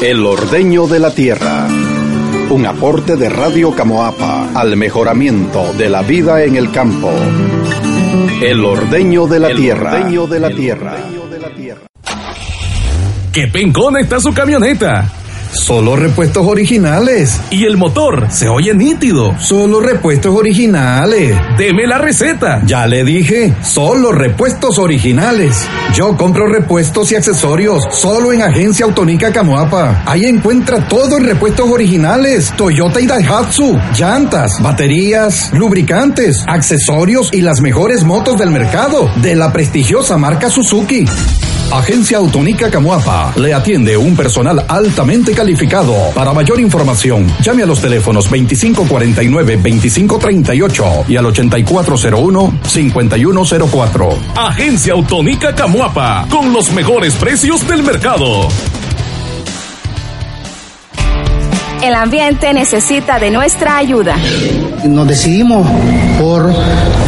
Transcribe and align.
El 0.00 0.24
ordeño 0.24 0.86
de 0.86 1.00
la 1.00 1.10
tierra. 1.10 1.66
Un 2.50 2.66
aporte 2.66 3.16
de 3.16 3.28
Radio 3.28 3.74
Camoapa 3.74 4.50
al 4.54 4.76
mejoramiento 4.76 5.72
de 5.72 5.90
la 5.90 6.02
vida 6.02 6.44
en 6.44 6.54
el 6.54 6.70
campo. 6.70 7.10
El 8.40 8.64
ordeño 8.64 9.26
de 9.26 9.40
la 9.40 9.48
tierra. 9.48 9.96
El 9.96 10.02
ordeño 10.02 10.26
de 10.28 10.40
la 10.40 10.50
tierra. 10.50 10.96
¡Qué 13.32 13.48
pencona 13.48 14.00
está 14.00 14.20
su 14.20 14.32
camioneta! 14.32 15.17
Solo 15.58 15.96
repuestos 15.96 16.46
originales. 16.46 17.40
Y 17.50 17.64
el 17.64 17.76
motor 17.76 18.28
se 18.30 18.48
oye 18.48 18.72
nítido. 18.74 19.36
Solo 19.38 19.80
repuestos 19.80 20.34
originales. 20.34 21.36
Deme 21.58 21.86
la 21.86 21.98
receta. 21.98 22.62
Ya 22.64 22.86
le 22.86 23.04
dije, 23.04 23.54
solo 23.62 24.12
repuestos 24.12 24.78
originales. 24.78 25.66
Yo 25.94 26.16
compro 26.16 26.46
repuestos 26.46 27.12
y 27.12 27.16
accesorios 27.16 27.82
solo 27.90 28.32
en 28.32 28.42
Agencia 28.42 28.86
Autonica 28.86 29.32
Camoapa. 29.32 30.04
Ahí 30.06 30.24
encuentra 30.24 30.88
todo 30.88 31.18
en 31.18 31.24
repuestos 31.24 31.68
originales. 31.68 32.52
Toyota 32.56 33.00
y 33.00 33.06
Daihatsu, 33.06 33.78
llantas, 33.98 34.62
baterías, 34.62 35.52
lubricantes, 35.52 36.44
accesorios 36.46 37.30
y 37.32 37.42
las 37.42 37.60
mejores 37.60 38.04
motos 38.04 38.38
del 38.38 38.50
mercado 38.50 39.10
de 39.16 39.34
la 39.34 39.52
prestigiosa 39.52 40.16
marca 40.16 40.48
Suzuki. 40.48 41.04
Agencia 41.70 42.16
Autonica 42.16 42.70
Camuapa 42.70 43.34
le 43.36 43.52
atiende 43.52 43.94
un 43.94 44.16
personal 44.16 44.64
altamente 44.66 45.34
calificado. 45.34 45.94
Para 46.14 46.32
mayor 46.32 46.58
información, 46.60 47.26
llame 47.42 47.62
a 47.62 47.66
los 47.66 47.82
teléfonos 47.82 48.30
2549-2538 48.30 51.04
y 51.08 51.16
al 51.16 51.26
8401-5104. 51.26 54.16
Agencia 54.34 54.94
Autonica 54.94 55.54
Camuapa, 55.54 56.26
con 56.30 56.54
los 56.54 56.72
mejores 56.72 57.14
precios 57.16 57.68
del 57.68 57.82
mercado. 57.82 58.48
El 61.82 61.94
ambiente 61.94 62.54
necesita 62.54 63.18
de 63.18 63.30
nuestra 63.30 63.76
ayuda. 63.76 64.16
Nos 64.84 65.06
decidimos 65.06 65.68
por 66.18 66.50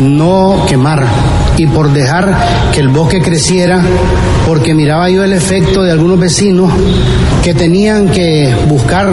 no 0.01 0.67
quemar 0.69 1.07
y 1.61 1.67
por 1.67 1.93
dejar 1.93 2.35
que 2.73 2.81
el 2.81 2.89
bosque 2.89 3.21
creciera, 3.21 3.83
porque 4.47 4.73
miraba 4.73 5.11
yo 5.11 5.23
el 5.23 5.35
efecto 5.35 5.83
de 5.83 5.93
algunos 5.93 6.19
vecinos 6.19 6.73
que 7.45 7.53
tenían 7.53 8.09
que 8.09 8.55
buscar 8.67 9.13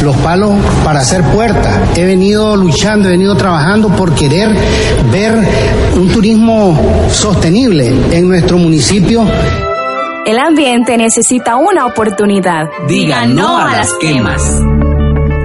los 0.00 0.16
palos 0.18 0.52
para 0.84 1.00
hacer 1.00 1.22
puertas. 1.24 1.98
He 1.98 2.04
venido 2.04 2.54
luchando, 2.56 3.08
he 3.08 3.12
venido 3.12 3.34
trabajando 3.34 3.88
por 3.88 4.14
querer 4.14 4.48
ver 5.10 5.36
un 5.96 6.08
turismo 6.12 6.78
sostenible 7.10 7.92
en 8.12 8.28
nuestro 8.28 8.58
municipio. 8.58 9.24
El 10.24 10.38
ambiente 10.38 10.96
necesita 10.96 11.56
una 11.56 11.86
oportunidad. 11.86 12.66
Diga 12.86 13.26
no 13.26 13.58
a 13.58 13.72
las 13.72 13.92
quemas. 14.00 14.40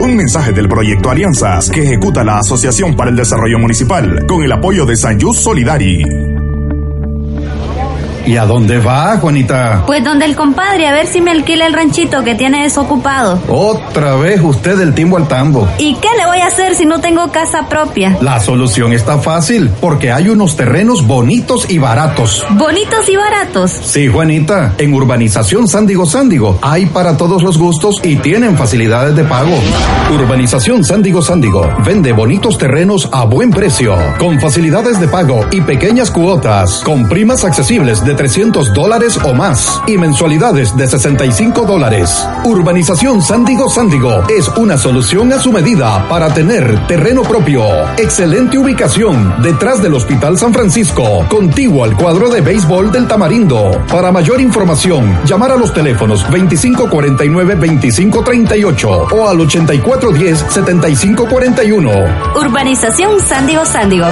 Un 0.07 0.15
mensaje 0.15 0.53
del 0.53 0.69
proyecto 0.69 1.09
Alianzas 1.09 1.69
que 1.69 1.83
ejecuta 1.83 2.23
la 2.23 2.37
Asociación 2.39 2.95
para 2.95 3.09
el 3.09 3.17
Desarrollo 3.17 3.59
Municipal 3.59 4.25
con 4.25 4.41
el 4.41 4.53
apoyo 4.53 4.85
de 4.85 4.95
San 4.95 5.19
Just 5.19 5.41
Solidari. 5.41 6.36
¿Y 8.27 8.35
a 8.35 8.45
dónde 8.45 8.79
va, 8.79 9.17
Juanita? 9.21 9.83
Pues 9.85 10.03
donde 10.03 10.25
el 10.25 10.35
compadre, 10.35 10.85
a 10.85 10.91
ver 10.91 11.07
si 11.07 11.21
me 11.21 11.31
alquila 11.31 11.65
el 11.65 11.71
ranchito 11.71 12.25
que 12.25 12.35
tiene 12.35 12.63
desocupado. 12.63 13.39
Otra 13.47 14.15
vez 14.15 14.41
usted 14.43 14.77
del 14.77 14.93
timbo 14.93 15.15
al 15.15 15.29
tambo. 15.29 15.65
¿Y 15.77 15.95
qué 15.95 16.09
le 16.19 16.25
voy 16.25 16.39
a 16.39 16.47
hacer 16.47 16.75
si 16.75 16.85
no 16.85 16.99
tengo 16.99 17.31
casa 17.31 17.69
propia? 17.69 18.17
La 18.19 18.41
solución 18.41 18.91
está 18.91 19.19
fácil, 19.19 19.69
porque 19.79 20.11
hay 20.11 20.27
unos 20.27 20.57
terrenos 20.57 21.07
bonitos 21.07 21.69
y 21.69 21.77
baratos. 21.77 22.45
¿Bonitos 22.49 23.07
y 23.07 23.15
baratos? 23.15 23.71
Sí, 23.71 24.09
Juanita. 24.09 24.73
En 24.77 24.93
Urbanización 24.93 25.65
Sándigo 25.69 26.05
Sándigo 26.05 26.59
hay 26.61 26.85
para 26.87 27.15
todos 27.15 27.43
los 27.43 27.57
gustos 27.57 27.95
y 28.03 28.17
tienen 28.17 28.57
facilidades 28.57 29.15
de 29.15 29.23
pago. 29.23 29.55
Urbanización 30.13 30.83
Sándigo 30.83 31.21
Sándigo 31.21 31.65
vende 31.85 32.11
bonitos 32.11 32.57
terrenos 32.57 33.07
a 33.13 33.23
buen 33.23 33.51
precio, 33.51 33.95
con 34.19 34.41
facilidades 34.41 34.99
de 34.99 35.07
pago 35.07 35.47
y 35.49 35.61
pequeñas 35.61 36.11
cuotas, 36.11 36.81
con 36.83 37.07
primas 37.07 37.45
accesibles 37.45 38.03
de 38.03 38.16
300 38.17 38.73
dólares 38.73 39.17
o 39.23 39.33
más 39.33 39.81
y 39.87 39.97
mensualidades 39.97 40.75
de 40.75 40.87
65 40.87 41.61
dólares. 41.61 42.27
Urbanización 42.43 43.21
Sándigo 43.21 43.69
Sándigo 43.69 44.25
es 44.27 44.49
una 44.57 44.77
solución 44.77 45.31
a 45.31 45.39
su 45.39 45.53
medida 45.53 46.05
para 46.09 46.33
tener 46.33 46.85
terreno 46.87 47.21
propio. 47.21 47.63
Excelente 47.97 48.57
ubicación 48.57 49.41
detrás 49.41 49.81
del 49.81 49.93
Hospital 49.93 50.37
San 50.37 50.53
Francisco, 50.53 51.25
contiguo 51.29 51.85
al 51.85 51.95
cuadro 51.95 52.27
de 52.29 52.41
béisbol 52.41 52.91
del 52.91 53.07
Tamarindo. 53.07 53.85
Para 53.89 54.11
mayor 54.11 54.41
información, 54.41 55.17
llamar 55.25 55.51
a 55.51 55.55
los 55.55 55.73
teléfonos 55.73 56.25
2549-2538 56.27 59.13
o 59.13 59.29
al 59.29 59.37
8410-7541. 59.37 62.35
Urbanización 62.35 63.21
Sándigo 63.21 63.63
Sándigo. 63.65 64.07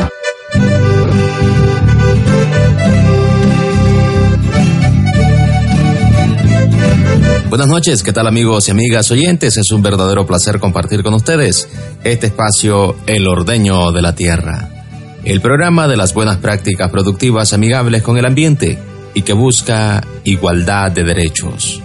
Buenas 7.55 7.69
noches, 7.69 8.03
¿qué 8.03 8.11
tal 8.11 8.27
amigos 8.27 8.67
y 8.67 8.71
amigas 8.71 9.09
oyentes? 9.11 9.55
Es 9.55 9.71
un 9.71 9.81
verdadero 9.81 10.27
placer 10.27 10.59
compartir 10.59 11.03
con 11.03 11.13
ustedes 11.13 11.69
este 12.03 12.27
espacio 12.27 12.97
El 13.07 13.29
Ordeño 13.29 13.93
de 13.93 14.01
la 14.01 14.13
Tierra, 14.13 14.83
el 15.23 15.39
programa 15.39 15.87
de 15.87 15.95
las 15.95 16.13
buenas 16.13 16.35
prácticas 16.39 16.91
productivas 16.91 17.53
amigables 17.53 18.03
con 18.03 18.17
el 18.17 18.25
ambiente 18.25 18.77
y 19.13 19.21
que 19.21 19.31
busca 19.31 20.05
igualdad 20.25 20.91
de 20.91 21.05
derechos. 21.05 21.81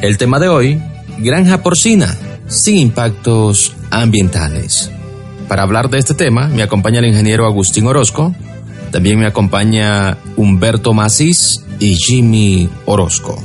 El 0.00 0.16
tema 0.16 0.38
de 0.38 0.48
hoy, 0.48 0.82
granja 1.18 1.62
porcina, 1.62 2.16
sin 2.46 2.78
impactos 2.78 3.74
ambientales. 3.90 4.90
Para 5.48 5.64
hablar 5.64 5.90
de 5.90 5.98
este 5.98 6.14
tema 6.14 6.48
me 6.48 6.62
acompaña 6.62 7.00
el 7.00 7.08
ingeniero 7.08 7.44
Agustín 7.44 7.86
Orozco, 7.86 8.34
también 8.90 9.18
me 9.18 9.26
acompaña 9.26 10.16
Humberto 10.36 10.94
Macís 10.94 11.62
y 11.78 11.94
Jimmy 11.94 12.70
Orozco. 12.86 13.38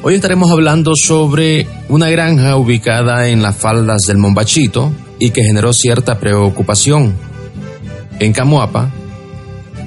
Hoy 0.00 0.14
estaremos 0.14 0.50
hablando 0.52 0.92
sobre 0.94 1.66
una 1.88 2.08
granja 2.08 2.56
ubicada 2.56 3.28
en 3.28 3.42
las 3.42 3.56
faldas 3.56 4.02
del 4.06 4.16
Mombachito 4.18 4.92
y 5.18 5.30
que 5.30 5.42
generó 5.42 5.72
cierta 5.72 6.20
preocupación 6.20 7.16
en 8.20 8.32
Camuapa 8.32 8.90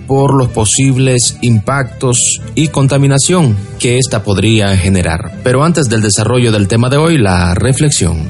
por 0.08 0.38
los 0.38 0.50
posibles 0.50 1.38
impactos 1.42 2.42
y 2.56 2.68
contaminación 2.68 3.56
que 3.80 3.98
ésta 3.98 4.22
podría 4.22 4.76
generar. 4.76 5.40
Pero 5.44 5.64
antes 5.64 5.88
del 5.88 6.02
desarrollo 6.02 6.52
del 6.52 6.68
tema 6.68 6.90
de 6.90 6.98
hoy, 6.98 7.18
la 7.18 7.56
reflexión. 7.56 8.28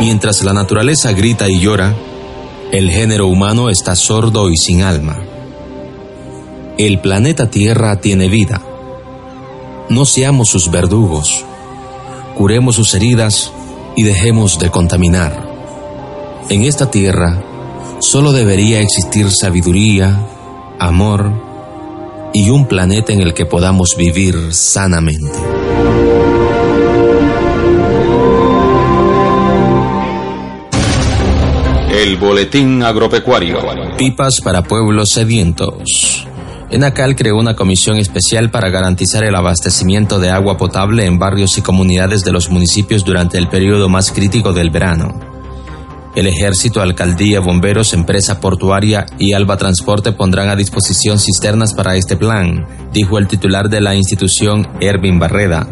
Mientras 0.00 0.42
la 0.42 0.54
naturaleza 0.54 1.12
grita 1.12 1.50
y 1.50 1.60
llora, 1.60 1.94
el 2.72 2.90
género 2.90 3.26
humano 3.26 3.68
está 3.68 3.94
sordo 3.94 4.48
y 4.48 4.56
sin 4.56 4.82
alma. 4.82 5.23
El 6.76 6.98
planeta 6.98 7.50
Tierra 7.50 8.00
tiene 8.00 8.28
vida. 8.28 8.60
No 9.88 10.04
seamos 10.04 10.48
sus 10.48 10.72
verdugos. 10.72 11.44
Curemos 12.36 12.74
sus 12.74 12.94
heridas 12.94 13.52
y 13.94 14.02
dejemos 14.02 14.58
de 14.58 14.70
contaminar. 14.70 15.48
En 16.48 16.64
esta 16.64 16.90
tierra 16.90 17.40
solo 18.00 18.32
debería 18.32 18.80
existir 18.80 19.30
sabiduría, 19.30 20.18
amor 20.80 21.30
y 22.32 22.50
un 22.50 22.66
planeta 22.66 23.12
en 23.12 23.20
el 23.20 23.34
que 23.34 23.46
podamos 23.46 23.94
vivir 23.96 24.52
sanamente. 24.52 25.38
El 31.92 32.16
Boletín 32.16 32.82
Agropecuario. 32.82 33.58
Pipas 33.96 34.40
para 34.40 34.64
pueblos 34.64 35.10
sedientos. 35.10 36.26
Enacal 36.70 37.14
creó 37.14 37.36
una 37.36 37.54
comisión 37.54 37.98
especial 37.98 38.50
para 38.50 38.70
garantizar 38.70 39.22
el 39.24 39.34
abastecimiento 39.34 40.18
de 40.18 40.30
agua 40.30 40.56
potable 40.56 41.04
en 41.04 41.18
barrios 41.18 41.58
y 41.58 41.62
comunidades 41.62 42.24
de 42.24 42.32
los 42.32 42.50
municipios 42.50 43.04
durante 43.04 43.38
el 43.38 43.48
periodo 43.48 43.88
más 43.88 44.10
crítico 44.10 44.52
del 44.52 44.70
verano. 44.70 45.20
El 46.16 46.26
ejército, 46.26 46.80
alcaldía, 46.80 47.40
bomberos, 47.40 47.92
empresa 47.92 48.40
portuaria 48.40 49.04
y 49.18 49.32
Alba 49.32 49.56
Transporte 49.56 50.12
pondrán 50.12 50.48
a 50.48 50.56
disposición 50.56 51.18
cisternas 51.18 51.74
para 51.74 51.96
este 51.96 52.16
plan, 52.16 52.66
dijo 52.92 53.18
el 53.18 53.26
titular 53.26 53.68
de 53.68 53.80
la 53.80 53.94
institución, 53.94 54.68
Ervin 54.80 55.18
Barreda. 55.18 55.66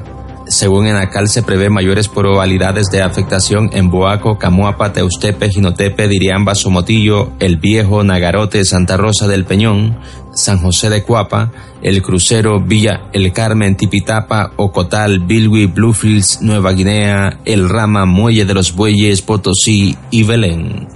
Según 0.48 0.88
Enacal, 0.88 1.28
se 1.28 1.44
prevé 1.44 1.70
mayores 1.70 2.08
probabilidades 2.08 2.90
de 2.90 3.00
afectación 3.00 3.70
en 3.72 3.88
Boaco, 3.88 4.36
Camuapa, 4.38 4.92
Teustepe, 4.92 5.48
Jinotepe, 5.48 6.08
Diriamba, 6.08 6.56
Somotillo, 6.56 7.32
El 7.38 7.58
Viejo, 7.58 8.02
Nagarote, 8.02 8.64
Santa 8.64 8.96
Rosa 8.96 9.28
del 9.28 9.44
Peñón, 9.44 9.98
San 10.34 10.58
José 10.58 10.90
de 10.90 11.02
Cuapa, 11.02 11.50
El 11.82 12.02
Crucero, 12.02 12.60
Villa 12.60 13.08
El 13.12 13.32
Carmen, 13.32 13.76
Tipitapa, 13.76 14.52
Ocotal, 14.56 15.20
Bilwi, 15.20 15.66
Bluefields, 15.66 16.40
Nueva 16.42 16.72
Guinea, 16.72 17.40
El 17.44 17.68
Rama, 17.68 18.06
Muelle 18.06 18.44
de 18.44 18.54
los 18.54 18.74
Bueyes, 18.74 19.22
Potosí 19.22 19.96
y 20.10 20.24
Belén. 20.24 20.91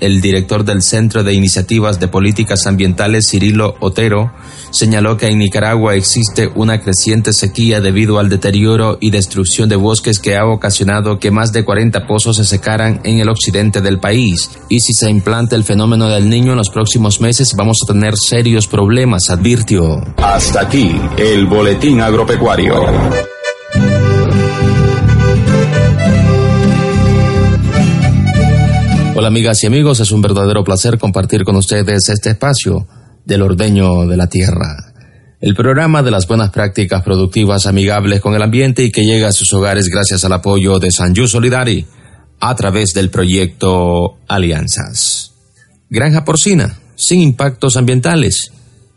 El 0.00 0.20
director 0.20 0.64
del 0.64 0.82
Centro 0.82 1.24
de 1.24 1.34
Iniciativas 1.34 1.98
de 2.00 2.08
Políticas 2.08 2.66
Ambientales, 2.66 3.28
Cirilo 3.30 3.76
Otero, 3.80 4.32
señaló 4.70 5.16
que 5.16 5.26
en 5.26 5.38
Nicaragua 5.38 5.94
existe 5.94 6.50
una 6.54 6.80
creciente 6.80 7.32
sequía 7.32 7.80
debido 7.80 8.18
al 8.18 8.28
deterioro 8.28 8.98
y 9.00 9.10
destrucción 9.10 9.68
de 9.68 9.76
bosques 9.76 10.18
que 10.18 10.36
ha 10.36 10.46
ocasionado 10.46 11.18
que 11.18 11.30
más 11.30 11.52
de 11.52 11.64
40 11.64 12.06
pozos 12.06 12.36
se 12.36 12.44
secaran 12.44 13.00
en 13.04 13.18
el 13.18 13.28
occidente 13.28 13.80
del 13.80 13.98
país. 13.98 14.50
Y 14.68 14.80
si 14.80 14.92
se 14.92 15.10
implanta 15.10 15.56
el 15.56 15.64
fenómeno 15.64 16.08
del 16.08 16.28
niño 16.28 16.52
en 16.52 16.58
los 16.58 16.70
próximos 16.70 17.20
meses, 17.20 17.54
vamos 17.56 17.78
a 17.82 17.92
tener 17.92 18.16
serios 18.16 18.66
problemas, 18.66 19.30
advirtió. 19.30 20.00
Hasta 20.16 20.62
aquí 20.62 21.00
el 21.16 21.46
boletín 21.46 22.00
agropecuario. 22.00 23.35
Hola 29.18 29.28
amigas 29.28 29.64
y 29.64 29.66
amigos, 29.66 29.98
es 30.00 30.10
un 30.10 30.20
verdadero 30.20 30.62
placer 30.62 30.98
compartir 30.98 31.42
con 31.42 31.56
ustedes 31.56 32.10
este 32.10 32.28
espacio 32.32 32.86
del 33.24 33.40
ordeño 33.40 34.06
de 34.06 34.14
la 34.14 34.26
tierra. 34.26 34.92
El 35.40 35.54
programa 35.54 36.02
de 36.02 36.10
las 36.10 36.26
buenas 36.28 36.50
prácticas 36.50 37.02
productivas 37.02 37.66
amigables 37.66 38.20
con 38.20 38.34
el 38.34 38.42
ambiente 38.42 38.84
y 38.84 38.92
que 38.92 39.06
llega 39.06 39.28
a 39.28 39.32
sus 39.32 39.50
hogares 39.54 39.88
gracias 39.88 40.26
al 40.26 40.34
apoyo 40.34 40.78
de 40.78 40.90
Sanju 40.90 41.28
Solidari 41.28 41.86
a 42.40 42.54
través 42.56 42.92
del 42.92 43.08
proyecto 43.08 44.18
Alianzas. 44.28 45.32
Granja 45.88 46.26
porcina, 46.26 46.78
sin 46.94 47.22
impactos 47.22 47.78
ambientales, 47.78 48.52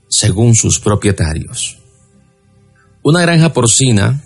según 0.09 0.53
sus 0.53 0.81
propietarios. 0.81 1.77
Una 3.03 3.21
granja 3.21 3.53
porcina 3.53 4.21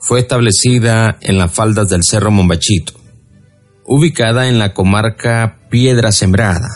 fue 0.00 0.20
establecida 0.20 1.16
en 1.22 1.38
las 1.38 1.50
faldas 1.50 1.88
del 1.88 2.02
Cerro 2.04 2.30
Mombachito 2.30 2.97
ubicada 3.88 4.48
en 4.48 4.58
la 4.58 4.74
comarca 4.74 5.56
Piedra 5.70 6.12
Sembrada. 6.12 6.68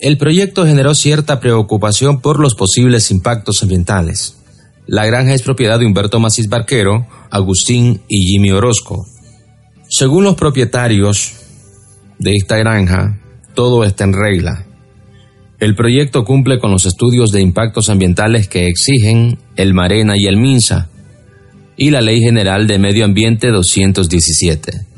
El 0.00 0.16
proyecto 0.16 0.64
generó 0.64 0.94
cierta 0.94 1.40
preocupación 1.40 2.20
por 2.20 2.38
los 2.38 2.54
posibles 2.54 3.10
impactos 3.10 3.62
ambientales. 3.62 4.36
La 4.86 5.04
granja 5.04 5.34
es 5.34 5.42
propiedad 5.42 5.80
de 5.80 5.86
Humberto 5.86 6.20
Macís 6.20 6.48
Barquero, 6.48 7.08
Agustín 7.30 8.00
y 8.06 8.24
Jimmy 8.26 8.52
Orozco. 8.52 9.04
Según 9.88 10.22
los 10.22 10.36
propietarios 10.36 11.32
de 12.20 12.34
esta 12.34 12.56
granja, 12.56 13.20
todo 13.54 13.82
está 13.82 14.04
en 14.04 14.12
regla. 14.12 14.66
El 15.58 15.74
proyecto 15.74 16.24
cumple 16.24 16.60
con 16.60 16.70
los 16.70 16.86
estudios 16.86 17.32
de 17.32 17.40
impactos 17.40 17.90
ambientales 17.90 18.46
que 18.46 18.66
exigen 18.66 19.38
el 19.56 19.74
Marena 19.74 20.14
y 20.16 20.26
el 20.26 20.36
MINSA 20.36 20.90
y 21.76 21.90
la 21.90 22.02
Ley 22.02 22.20
General 22.20 22.68
de 22.68 22.78
Medio 22.78 23.04
Ambiente 23.04 23.50
217. 23.50 24.95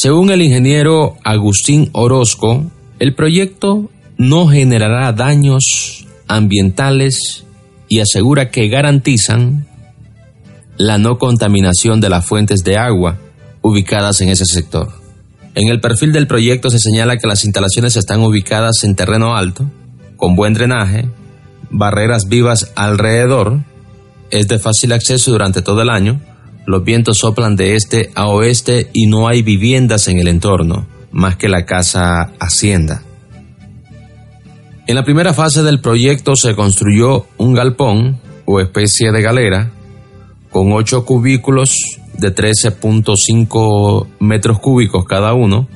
Según 0.00 0.30
el 0.30 0.42
ingeniero 0.42 1.16
Agustín 1.24 1.90
Orozco, 1.92 2.64
el 3.00 3.16
proyecto 3.16 3.90
no 4.16 4.46
generará 4.46 5.12
daños 5.12 6.06
ambientales 6.28 7.44
y 7.88 7.98
asegura 7.98 8.52
que 8.52 8.68
garantizan 8.68 9.66
la 10.76 10.98
no 10.98 11.18
contaminación 11.18 12.00
de 12.00 12.10
las 12.10 12.24
fuentes 12.24 12.62
de 12.62 12.76
agua 12.76 13.18
ubicadas 13.60 14.20
en 14.20 14.28
ese 14.28 14.44
sector. 14.44 14.88
En 15.56 15.66
el 15.66 15.80
perfil 15.80 16.12
del 16.12 16.28
proyecto 16.28 16.70
se 16.70 16.78
señala 16.78 17.16
que 17.16 17.26
las 17.26 17.44
instalaciones 17.44 17.96
están 17.96 18.20
ubicadas 18.20 18.84
en 18.84 18.94
terreno 18.94 19.34
alto, 19.34 19.68
con 20.16 20.36
buen 20.36 20.54
drenaje, 20.54 21.08
barreras 21.70 22.28
vivas 22.28 22.70
alrededor, 22.76 23.64
es 24.30 24.46
de 24.46 24.60
fácil 24.60 24.92
acceso 24.92 25.32
durante 25.32 25.60
todo 25.60 25.82
el 25.82 25.90
año, 25.90 26.20
los 26.68 26.84
vientos 26.84 27.16
soplan 27.16 27.56
de 27.56 27.76
este 27.76 28.10
a 28.14 28.26
oeste 28.26 28.90
y 28.92 29.06
no 29.06 29.26
hay 29.26 29.40
viviendas 29.40 30.06
en 30.06 30.18
el 30.18 30.28
entorno, 30.28 30.86
más 31.12 31.34
que 31.36 31.48
la 31.48 31.64
casa 31.64 32.34
Hacienda. 32.38 33.02
En 34.86 34.94
la 34.94 35.02
primera 35.02 35.32
fase 35.32 35.62
del 35.62 35.80
proyecto 35.80 36.36
se 36.36 36.54
construyó 36.54 37.24
un 37.38 37.54
galpón 37.54 38.20
o 38.44 38.60
especie 38.60 39.12
de 39.12 39.22
galera 39.22 39.70
con 40.50 40.74
ocho 40.74 41.06
cubículos 41.06 41.74
de 42.18 42.34
13.5 42.34 44.06
metros 44.20 44.58
cúbicos 44.58 45.06
cada 45.06 45.32
uno 45.32 45.66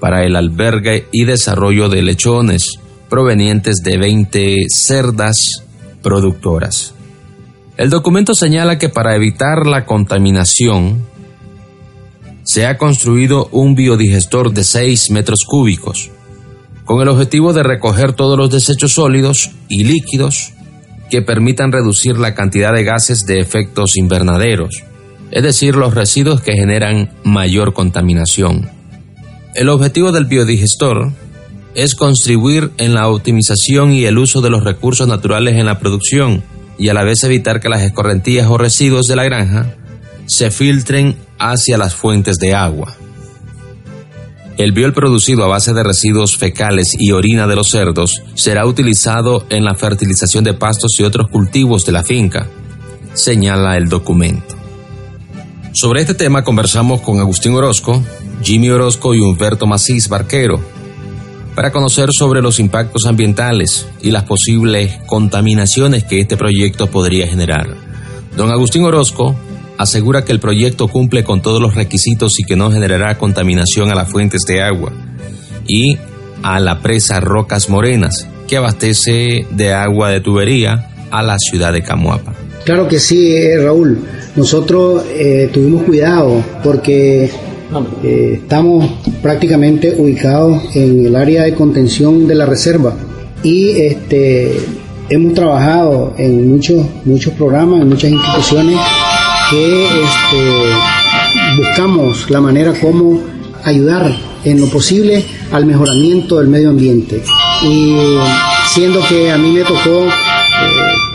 para 0.00 0.24
el 0.24 0.34
albergue 0.34 1.08
y 1.12 1.26
desarrollo 1.26 1.90
de 1.90 2.00
lechones 2.00 2.78
provenientes 3.10 3.82
de 3.84 3.98
20 3.98 4.56
cerdas 4.70 5.36
productoras. 6.02 6.94
El 7.78 7.90
documento 7.90 8.34
señala 8.34 8.76
que 8.76 8.88
para 8.88 9.14
evitar 9.14 9.64
la 9.64 9.86
contaminación 9.86 11.06
se 12.42 12.66
ha 12.66 12.76
construido 12.76 13.48
un 13.52 13.76
biodigestor 13.76 14.52
de 14.52 14.64
6 14.64 15.12
metros 15.12 15.44
cúbicos, 15.46 16.10
con 16.84 17.00
el 17.00 17.08
objetivo 17.08 17.52
de 17.52 17.62
recoger 17.62 18.14
todos 18.14 18.36
los 18.36 18.50
desechos 18.50 18.94
sólidos 18.94 19.52
y 19.68 19.84
líquidos 19.84 20.54
que 21.08 21.22
permitan 21.22 21.70
reducir 21.70 22.18
la 22.18 22.34
cantidad 22.34 22.72
de 22.72 22.82
gases 22.82 23.26
de 23.26 23.38
efectos 23.38 23.96
invernaderos, 23.96 24.82
es 25.30 25.44
decir, 25.44 25.76
los 25.76 25.94
residuos 25.94 26.40
que 26.40 26.54
generan 26.54 27.10
mayor 27.22 27.74
contaminación. 27.74 28.68
El 29.54 29.68
objetivo 29.68 30.10
del 30.10 30.24
biodigestor 30.24 31.12
es 31.76 31.94
contribuir 31.94 32.72
en 32.78 32.94
la 32.94 33.06
optimización 33.08 33.92
y 33.92 34.04
el 34.04 34.18
uso 34.18 34.40
de 34.40 34.50
los 34.50 34.64
recursos 34.64 35.06
naturales 35.06 35.54
en 35.54 35.66
la 35.66 35.78
producción, 35.78 36.42
y 36.78 36.88
a 36.88 36.94
la 36.94 37.04
vez 37.04 37.24
evitar 37.24 37.60
que 37.60 37.68
las 37.68 37.82
escorrentías 37.82 38.48
o 38.48 38.56
residuos 38.56 39.06
de 39.06 39.16
la 39.16 39.24
granja 39.24 39.74
se 40.26 40.50
filtren 40.50 41.16
hacia 41.38 41.76
las 41.76 41.94
fuentes 41.94 42.38
de 42.38 42.54
agua. 42.54 42.94
El 44.56 44.72
biol 44.72 44.92
producido 44.92 45.44
a 45.44 45.48
base 45.48 45.72
de 45.72 45.84
residuos 45.84 46.36
fecales 46.36 46.96
y 46.98 47.12
orina 47.12 47.46
de 47.46 47.54
los 47.56 47.68
cerdos 47.68 48.22
será 48.34 48.66
utilizado 48.66 49.46
en 49.50 49.64
la 49.64 49.74
fertilización 49.74 50.42
de 50.44 50.54
pastos 50.54 50.96
y 50.98 51.04
otros 51.04 51.28
cultivos 51.30 51.86
de 51.86 51.92
la 51.92 52.02
finca, 52.02 52.48
señala 53.14 53.76
el 53.76 53.88
documento. 53.88 54.56
Sobre 55.72 56.00
este 56.00 56.14
tema 56.14 56.42
conversamos 56.42 57.00
con 57.02 57.20
Agustín 57.20 57.54
Orozco, 57.54 58.02
Jimmy 58.42 58.70
Orozco 58.70 59.14
y 59.14 59.20
Humberto 59.20 59.66
Macís 59.66 60.08
Barquero, 60.08 60.60
para 61.58 61.72
conocer 61.72 62.10
sobre 62.16 62.40
los 62.40 62.60
impactos 62.60 63.04
ambientales 63.06 63.88
y 64.00 64.12
las 64.12 64.22
posibles 64.22 64.92
contaminaciones 65.06 66.04
que 66.04 66.20
este 66.20 66.36
proyecto 66.36 66.86
podría 66.86 67.26
generar. 67.26 67.74
Don 68.36 68.52
Agustín 68.52 68.84
Orozco 68.84 69.34
asegura 69.76 70.24
que 70.24 70.30
el 70.30 70.38
proyecto 70.38 70.86
cumple 70.86 71.24
con 71.24 71.42
todos 71.42 71.60
los 71.60 71.74
requisitos 71.74 72.38
y 72.38 72.44
que 72.44 72.54
no 72.54 72.70
generará 72.70 73.18
contaminación 73.18 73.90
a 73.90 73.96
las 73.96 74.08
fuentes 74.08 74.42
de 74.46 74.62
agua 74.62 74.92
y 75.66 75.98
a 76.44 76.60
la 76.60 76.78
presa 76.78 77.18
Rocas 77.18 77.68
Morenas, 77.68 78.28
que 78.46 78.56
abastece 78.56 79.44
de 79.50 79.72
agua 79.72 80.10
de 80.10 80.20
tubería 80.20 80.92
a 81.10 81.24
la 81.24 81.38
ciudad 81.40 81.72
de 81.72 81.82
Camuapa. 81.82 82.34
Claro 82.64 82.86
que 82.86 83.00
sí, 83.00 83.34
eh, 83.34 83.60
Raúl. 83.60 83.98
Nosotros 84.36 85.06
eh, 85.10 85.50
tuvimos 85.52 85.82
cuidado 85.82 86.40
porque 86.62 87.28
eh, 88.02 88.40
estamos 88.42 88.90
prácticamente 89.22 89.94
ubicados 89.98 90.74
en 90.74 91.06
el 91.06 91.16
área 91.16 91.44
de 91.44 91.54
contención 91.54 92.26
de 92.26 92.34
la 92.34 92.46
reserva 92.46 92.94
y 93.42 93.70
este, 93.70 94.58
hemos 95.10 95.34
trabajado 95.34 96.14
en 96.18 96.50
muchos, 96.50 96.86
muchos 97.04 97.32
programas, 97.34 97.82
en 97.82 97.88
muchas 97.88 98.10
instituciones 98.10 98.78
que 99.50 99.84
este, 99.84 101.58
buscamos 101.58 102.30
la 102.30 102.40
manera 102.40 102.72
como 102.80 103.20
ayudar 103.64 104.16
en 104.44 104.60
lo 104.60 104.66
posible 104.68 105.24
al 105.52 105.66
mejoramiento 105.66 106.38
del 106.38 106.48
medio 106.48 106.70
ambiente. 106.70 107.22
Y 107.62 107.96
siendo 108.72 109.00
que 109.06 109.30
a 109.30 109.38
mí 109.38 109.52
me 109.52 109.62
tocó 109.62 110.06
eh, 110.06 110.10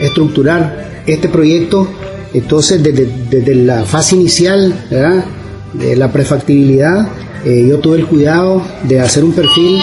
estructurar 0.01 1.03
este 1.05 1.29
proyecto, 1.29 1.87
entonces 2.33 2.81
desde, 2.81 3.09
desde 3.29 3.55
la 3.55 3.85
fase 3.85 4.15
inicial, 4.15 4.73
¿verdad? 4.89 5.25
De 5.73 5.95
la 5.95 6.11
prefactibilidad, 6.11 7.07
eh, 7.45 7.65
yo 7.67 7.79
tuve 7.79 7.97
el 7.97 8.05
cuidado 8.05 8.61
de 8.83 8.99
hacer 8.99 9.23
un 9.23 9.33
perfil 9.33 9.81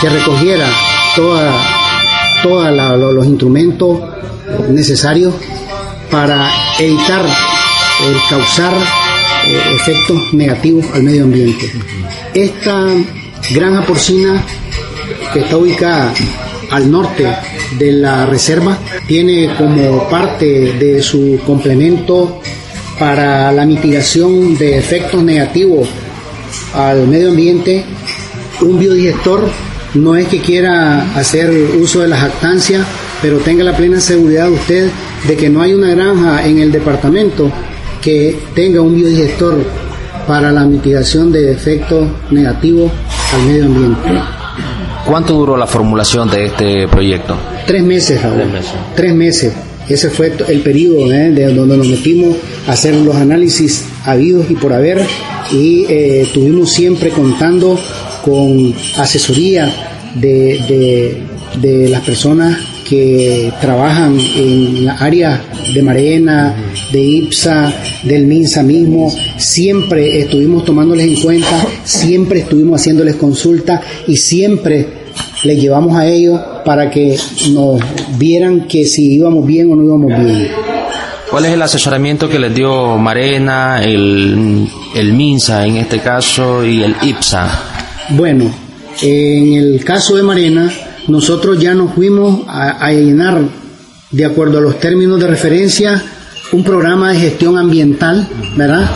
que 0.00 0.08
recogiera 0.08 0.66
todos 1.14 3.14
los 3.14 3.26
instrumentos 3.26 4.00
necesarios 4.70 5.34
para 6.10 6.50
evitar 6.78 7.22
el 7.22 8.16
causar 8.28 8.74
eh, 9.46 9.60
efectos 9.74 10.34
negativos 10.34 10.86
al 10.94 11.02
medio 11.02 11.24
ambiente. 11.24 11.70
Esta 12.34 12.86
granja 13.50 13.86
porcina 13.86 14.42
que 15.32 15.40
está 15.40 15.56
ubicada 15.56 16.12
al 16.70 16.90
norte 16.90 17.26
de 17.78 17.92
la 17.92 18.26
reserva 18.26 18.78
tiene 19.06 19.54
como 19.56 20.08
parte 20.08 20.74
de 20.74 21.02
su 21.02 21.40
complemento 21.46 22.41
para 23.02 23.50
la 23.50 23.66
mitigación 23.66 24.56
de 24.56 24.78
efectos 24.78 25.24
negativos 25.24 25.88
al 26.72 27.08
medio 27.08 27.30
ambiente, 27.30 27.84
un 28.60 28.78
biodigestor 28.78 29.40
no 29.94 30.14
es 30.14 30.28
que 30.28 30.40
quiera 30.40 31.12
hacer 31.16 31.50
uso 31.80 32.02
de 32.02 32.06
la 32.06 32.16
jactancia, 32.16 32.84
pero 33.20 33.38
tenga 33.38 33.64
la 33.64 33.76
plena 33.76 33.98
seguridad 33.98 34.48
usted 34.48 34.88
de 35.26 35.36
que 35.36 35.50
no 35.50 35.62
hay 35.62 35.74
una 35.74 35.90
granja 35.96 36.46
en 36.46 36.60
el 36.60 36.70
departamento 36.70 37.50
que 38.00 38.38
tenga 38.54 38.80
un 38.80 38.94
biodigestor 38.94 39.64
para 40.28 40.52
la 40.52 40.64
mitigación 40.64 41.32
de 41.32 41.50
efectos 41.50 42.06
negativos 42.30 42.92
al 43.34 43.42
medio 43.42 43.64
ambiente. 43.64 44.10
¿Cuánto 45.04 45.34
duró 45.34 45.56
la 45.56 45.66
formulación 45.66 46.30
de 46.30 46.46
este 46.46 46.86
proyecto? 46.86 47.36
Tres 47.66 47.82
meses, 47.82 48.20
Tres 48.20 48.46
meses. 48.46 48.72
Tres 48.94 49.12
meses. 49.12 49.71
Ese 49.88 50.10
fue 50.10 50.32
el 50.48 50.60
periodo 50.60 51.12
¿eh? 51.12 51.30
de 51.30 51.52
donde 51.52 51.76
nos 51.76 51.88
metimos 51.88 52.36
a 52.66 52.72
hacer 52.72 52.94
los 52.94 53.16
análisis 53.16 53.84
habidos 54.04 54.50
y 54.50 54.54
por 54.54 54.72
haber 54.72 55.04
y 55.52 55.84
eh, 55.84 56.22
estuvimos 56.22 56.72
siempre 56.72 57.10
contando 57.10 57.78
con 58.24 58.74
asesoría 58.96 59.72
de, 60.14 61.18
de, 61.60 61.88
las 61.88 62.02
personas 62.02 62.58
que 62.88 63.52
trabajan 63.60 64.18
en 64.18 64.84
la 64.84 64.94
área 64.94 65.42
de 65.74 65.82
Marena, 65.82 66.54
de 66.92 67.00
IPSA, 67.00 67.72
del 68.04 68.26
MINSA 68.26 68.62
mismo, 68.62 69.12
siempre 69.36 70.20
estuvimos 70.20 70.64
tomándoles 70.64 71.06
en 71.06 71.16
cuenta, 71.16 71.66
siempre 71.84 72.40
estuvimos 72.40 72.80
haciéndoles 72.80 73.16
consulta 73.16 73.80
y 74.06 74.16
siempre 74.16 75.01
les 75.44 75.60
llevamos 75.60 75.96
a 75.96 76.06
ellos 76.06 76.40
para 76.64 76.90
que 76.90 77.16
nos 77.50 77.80
vieran 78.18 78.66
que 78.68 78.84
si 78.84 79.14
íbamos 79.14 79.46
bien 79.46 79.72
o 79.72 79.76
no 79.76 79.84
íbamos 79.84 80.24
bien. 80.24 80.48
¿Cuál 81.30 81.46
es 81.46 81.52
el 81.52 81.62
asesoramiento 81.62 82.28
que 82.28 82.38
les 82.38 82.54
dio 82.54 82.98
Marena, 82.98 83.82
el, 83.82 84.68
el 84.94 85.12
MINSA 85.14 85.66
en 85.66 85.78
este 85.78 85.98
caso 86.00 86.64
y 86.64 86.82
el 86.82 86.94
IPSA? 87.00 87.48
Bueno, 88.10 88.52
en 89.00 89.54
el 89.54 89.82
caso 89.84 90.14
de 90.14 90.22
Marena, 90.22 90.70
nosotros 91.08 91.58
ya 91.58 91.74
nos 91.74 91.94
fuimos 91.94 92.46
a, 92.46 92.84
a 92.84 92.92
llenar, 92.92 93.40
de 94.10 94.24
acuerdo 94.24 94.58
a 94.58 94.60
los 94.60 94.78
términos 94.78 95.18
de 95.18 95.26
referencia, 95.26 96.02
un 96.52 96.62
programa 96.62 97.12
de 97.12 97.20
gestión 97.20 97.56
ambiental, 97.56 98.28
¿verdad? 98.54 98.90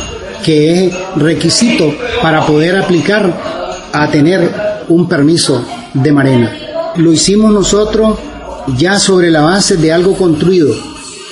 Que 0.45 0.85
es 0.85 0.95
requisito 1.17 1.93
para 2.21 2.45
poder 2.45 2.76
aplicar 2.76 3.33
a 3.93 4.11
tener 4.11 4.50
un 4.88 5.09
permiso 5.09 5.65
de 6.03 6.12
Marena. 6.12 6.57
Lo 6.97 7.12
hicimos 7.12 7.53
nosotros 7.53 8.19
ya 8.76 8.99
sobre 8.99 9.31
la 9.31 9.43
base 9.43 9.76
de 9.76 9.93
algo 9.93 10.15
construido. 10.15 10.75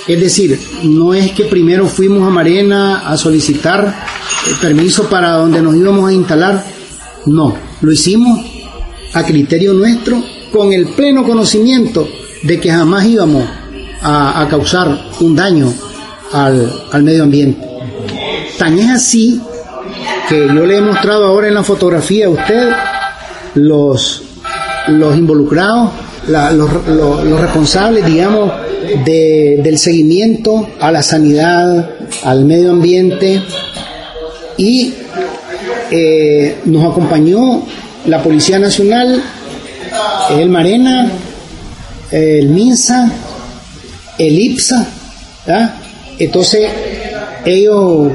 Es 0.06 0.20
decir, 0.20 0.58
no 0.82 1.14
es 1.14 1.32
que 1.32 1.44
primero 1.44 1.86
fuimos 1.86 2.26
a 2.26 2.30
Marena 2.30 3.08
a 3.08 3.16
solicitar 3.16 3.86
eh, 3.86 4.50
permiso 4.60 5.08
para 5.08 5.32
donde 5.32 5.62
nos 5.62 5.74
íbamos 5.74 6.08
a 6.08 6.12
instalar. 6.12 6.64
No, 7.26 7.56
lo 7.80 7.92
hicimos 7.92 8.38
a 9.14 9.24
criterio 9.24 9.72
nuestro 9.72 10.22
con 10.52 10.72
el 10.72 10.86
pleno 10.88 11.24
conocimiento 11.24 12.06
de 12.42 12.60
que 12.60 12.70
jamás 12.70 13.06
íbamos 13.06 13.44
a, 14.02 14.46
causar 14.50 15.10
un 15.20 15.34
daño 15.34 15.72
al, 16.32 16.70
al 16.92 17.02
medio 17.02 17.22
ambiente. 17.22 17.66
Tan 18.58 18.78
es 18.78 18.90
así 18.90 19.40
que 20.28 20.46
yo 20.46 20.66
le 20.66 20.76
he 20.76 20.80
mostrado 20.82 21.24
ahora 21.24 21.48
en 21.48 21.54
la 21.54 21.62
fotografía 21.62 22.26
a 22.26 22.30
usted 22.30 22.72
los 23.54 24.23
los 24.88 25.16
involucrados, 25.16 25.90
los, 26.28 27.40
responsables, 27.40 28.06
digamos, 28.06 28.52
del 29.04 29.78
seguimiento 29.78 30.68
a 30.80 30.90
la 30.90 31.02
sanidad, 31.02 31.90
al 32.24 32.44
medio 32.44 32.70
ambiente. 32.70 33.42
Y 34.56 34.94
eh, 35.90 36.58
nos 36.66 36.92
acompañó 36.92 37.62
la 38.06 38.22
Policía 38.22 38.58
Nacional, 38.58 39.22
el 40.30 40.48
Marena, 40.48 41.10
el 42.10 42.48
MINSA, 42.48 43.10
el 44.18 44.38
IPSA, 44.38 44.86
entonces 46.18 46.70
ellos 47.44 48.12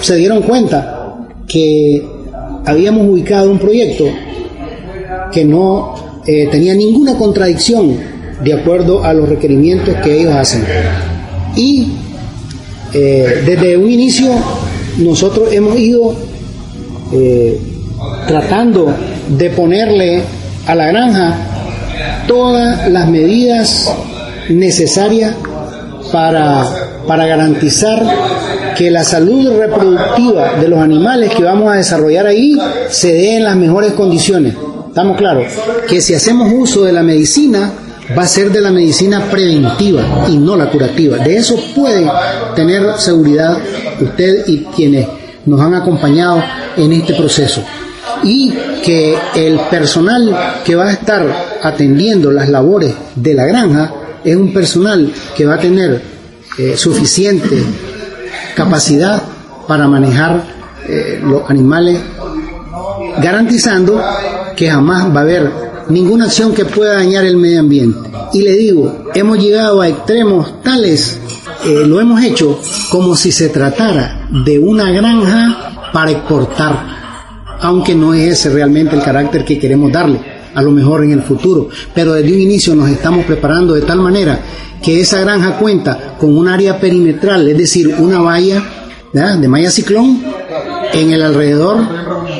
se 0.00 0.16
dieron 0.16 0.42
cuenta 0.42 1.16
que 1.46 2.02
habíamos 2.64 3.06
ubicado 3.08 3.50
un 3.50 3.58
proyecto 3.58 4.04
que 5.32 5.44
no 5.44 5.94
eh, 6.26 6.48
tenía 6.50 6.74
ninguna 6.74 7.16
contradicción 7.16 7.96
de 8.42 8.52
acuerdo 8.52 9.04
a 9.04 9.12
los 9.12 9.28
requerimientos 9.28 9.94
que 10.02 10.20
ellos 10.20 10.34
hacen. 10.34 10.64
Y 11.54 11.92
eh, 12.92 13.42
desde 13.44 13.76
un 13.76 13.90
inicio 13.90 14.30
nosotros 14.98 15.52
hemos 15.52 15.78
ido 15.78 16.14
eh, 17.12 17.60
tratando 18.26 18.92
de 19.28 19.50
ponerle 19.50 20.22
a 20.66 20.74
la 20.74 20.86
granja 20.86 21.36
todas 22.26 22.90
las 22.90 23.08
medidas 23.08 23.92
necesarias 24.48 25.34
para, 26.12 26.64
para 27.06 27.26
garantizar 27.26 28.02
que 28.76 28.90
la 28.90 29.04
salud 29.04 29.58
reproductiva 29.58 30.54
de 30.60 30.68
los 30.68 30.78
animales 30.78 31.32
que 31.34 31.42
vamos 31.42 31.72
a 31.72 31.76
desarrollar 31.76 32.26
ahí 32.26 32.56
se 32.90 33.12
dé 33.12 33.36
en 33.36 33.44
las 33.44 33.56
mejores 33.56 33.92
condiciones. 33.92 34.54
Estamos 34.96 35.18
claros 35.18 35.52
que 35.86 36.00
si 36.00 36.14
hacemos 36.14 36.50
uso 36.50 36.82
de 36.82 36.90
la 36.90 37.02
medicina, 37.02 37.70
va 38.16 38.22
a 38.22 38.26
ser 38.26 38.50
de 38.50 38.62
la 38.62 38.70
medicina 38.70 39.20
preventiva 39.30 40.24
y 40.26 40.38
no 40.38 40.56
la 40.56 40.70
curativa. 40.70 41.18
De 41.18 41.36
eso 41.36 41.54
puede 41.74 42.10
tener 42.54 42.82
seguridad 42.96 43.58
usted 44.00 44.46
y 44.46 44.64
quienes 44.74 45.06
nos 45.44 45.60
han 45.60 45.74
acompañado 45.74 46.42
en 46.78 46.92
este 46.94 47.12
proceso. 47.12 47.62
Y 48.22 48.54
que 48.82 49.14
el 49.34 49.60
personal 49.68 50.34
que 50.64 50.74
va 50.76 50.86
a 50.86 50.92
estar 50.92 51.26
atendiendo 51.62 52.30
las 52.30 52.48
labores 52.48 52.94
de 53.16 53.34
la 53.34 53.44
granja 53.44 53.92
es 54.24 54.34
un 54.34 54.50
personal 54.50 55.12
que 55.36 55.44
va 55.44 55.56
a 55.56 55.60
tener 55.60 56.00
eh, 56.56 56.74
suficiente 56.74 57.62
capacidad 58.54 59.22
para 59.68 59.88
manejar 59.88 60.42
eh, 60.88 61.20
los 61.22 61.50
animales, 61.50 62.00
garantizando 63.18 64.02
que 64.56 64.70
jamás 64.70 65.14
va 65.14 65.20
a 65.20 65.22
haber 65.22 65.52
ninguna 65.88 66.24
acción 66.24 66.52
que 66.52 66.64
pueda 66.64 66.94
dañar 66.94 67.24
el 67.24 67.36
medio 67.36 67.60
ambiente. 67.60 68.10
Y 68.32 68.42
le 68.42 68.56
digo, 68.56 69.04
hemos 69.14 69.38
llegado 69.38 69.80
a 69.80 69.88
extremos 69.88 70.62
tales, 70.62 71.20
eh, 71.64 71.84
lo 71.86 72.00
hemos 72.00 72.22
hecho 72.22 72.58
como 72.90 73.14
si 73.14 73.30
se 73.30 73.50
tratara 73.50 74.26
de 74.44 74.58
una 74.58 74.90
granja 74.90 75.90
para 75.92 76.10
exportar, 76.10 77.58
aunque 77.60 77.94
no 77.94 78.14
es 78.14 78.32
ese 78.32 78.50
realmente 78.50 78.96
el 78.96 79.02
carácter 79.02 79.44
que 79.44 79.58
queremos 79.58 79.92
darle, 79.92 80.20
a 80.54 80.62
lo 80.62 80.70
mejor 80.70 81.04
en 81.04 81.12
el 81.12 81.22
futuro. 81.22 81.68
Pero 81.94 82.14
desde 82.14 82.32
un 82.32 82.40
inicio 82.40 82.74
nos 82.74 82.88
estamos 82.90 83.24
preparando 83.24 83.74
de 83.74 83.82
tal 83.82 84.00
manera 84.00 84.40
que 84.82 85.00
esa 85.00 85.20
granja 85.20 85.58
cuenta 85.58 86.16
con 86.18 86.36
un 86.36 86.48
área 86.48 86.78
perimetral, 86.78 87.48
es 87.48 87.58
decir, 87.58 87.94
una 87.98 88.20
valla 88.20 88.62
de 89.12 89.48
malla 89.48 89.70
ciclón 89.70 90.22
en 90.92 91.10
el 91.10 91.22
alrededor 91.22 91.78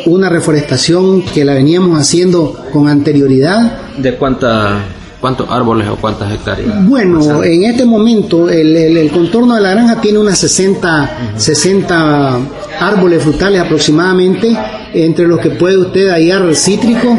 una 0.07 0.29
reforestación 0.29 1.23
que 1.23 1.45
la 1.45 1.55
veníamos 1.55 1.99
haciendo 1.99 2.57
con 2.73 2.89
anterioridad. 2.89 3.79
¿De 3.99 4.15
cuánta, 4.15 4.79
cuántos 5.21 5.51
árboles 5.51 5.89
o 5.89 5.97
cuántas 5.97 6.33
hectáreas? 6.33 6.87
Bueno, 6.87 7.43
en 7.43 7.65
este 7.65 7.85
momento 7.85 8.49
el, 8.49 9.11
contorno 9.13 9.57
de 9.57 9.61
la 9.61 9.71
granja 9.71 10.01
tiene 10.01 10.19
unas 10.19 10.39
60, 10.39 11.35
60 11.37 12.39
árboles 12.81 13.23
frutales 13.23 13.61
aproximadamente, 13.61 14.57
entre 14.95 15.27
los 15.27 15.41
que 15.41 15.51
puede 15.51 15.77
usted 15.77 16.09
hallar 16.09 16.55
cítrico, 16.55 17.19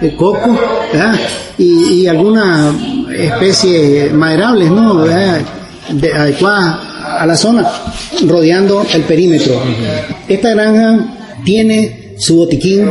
eh, 0.00 0.14
coco 0.16 0.56
y, 1.58 2.06
algunas 2.06 2.72
especies 3.10 4.12
maderables, 4.12 4.70
¿no? 4.70 5.04
adecuadas 6.14 6.76
a 7.18 7.26
la 7.26 7.34
zona, 7.34 7.66
rodeando 8.26 8.84
el 8.94 9.02
perímetro. 9.02 9.54
Esta 10.28 10.50
granja 10.50 11.14
tiene 11.44 12.07
su 12.18 12.36
botiquín, 12.36 12.90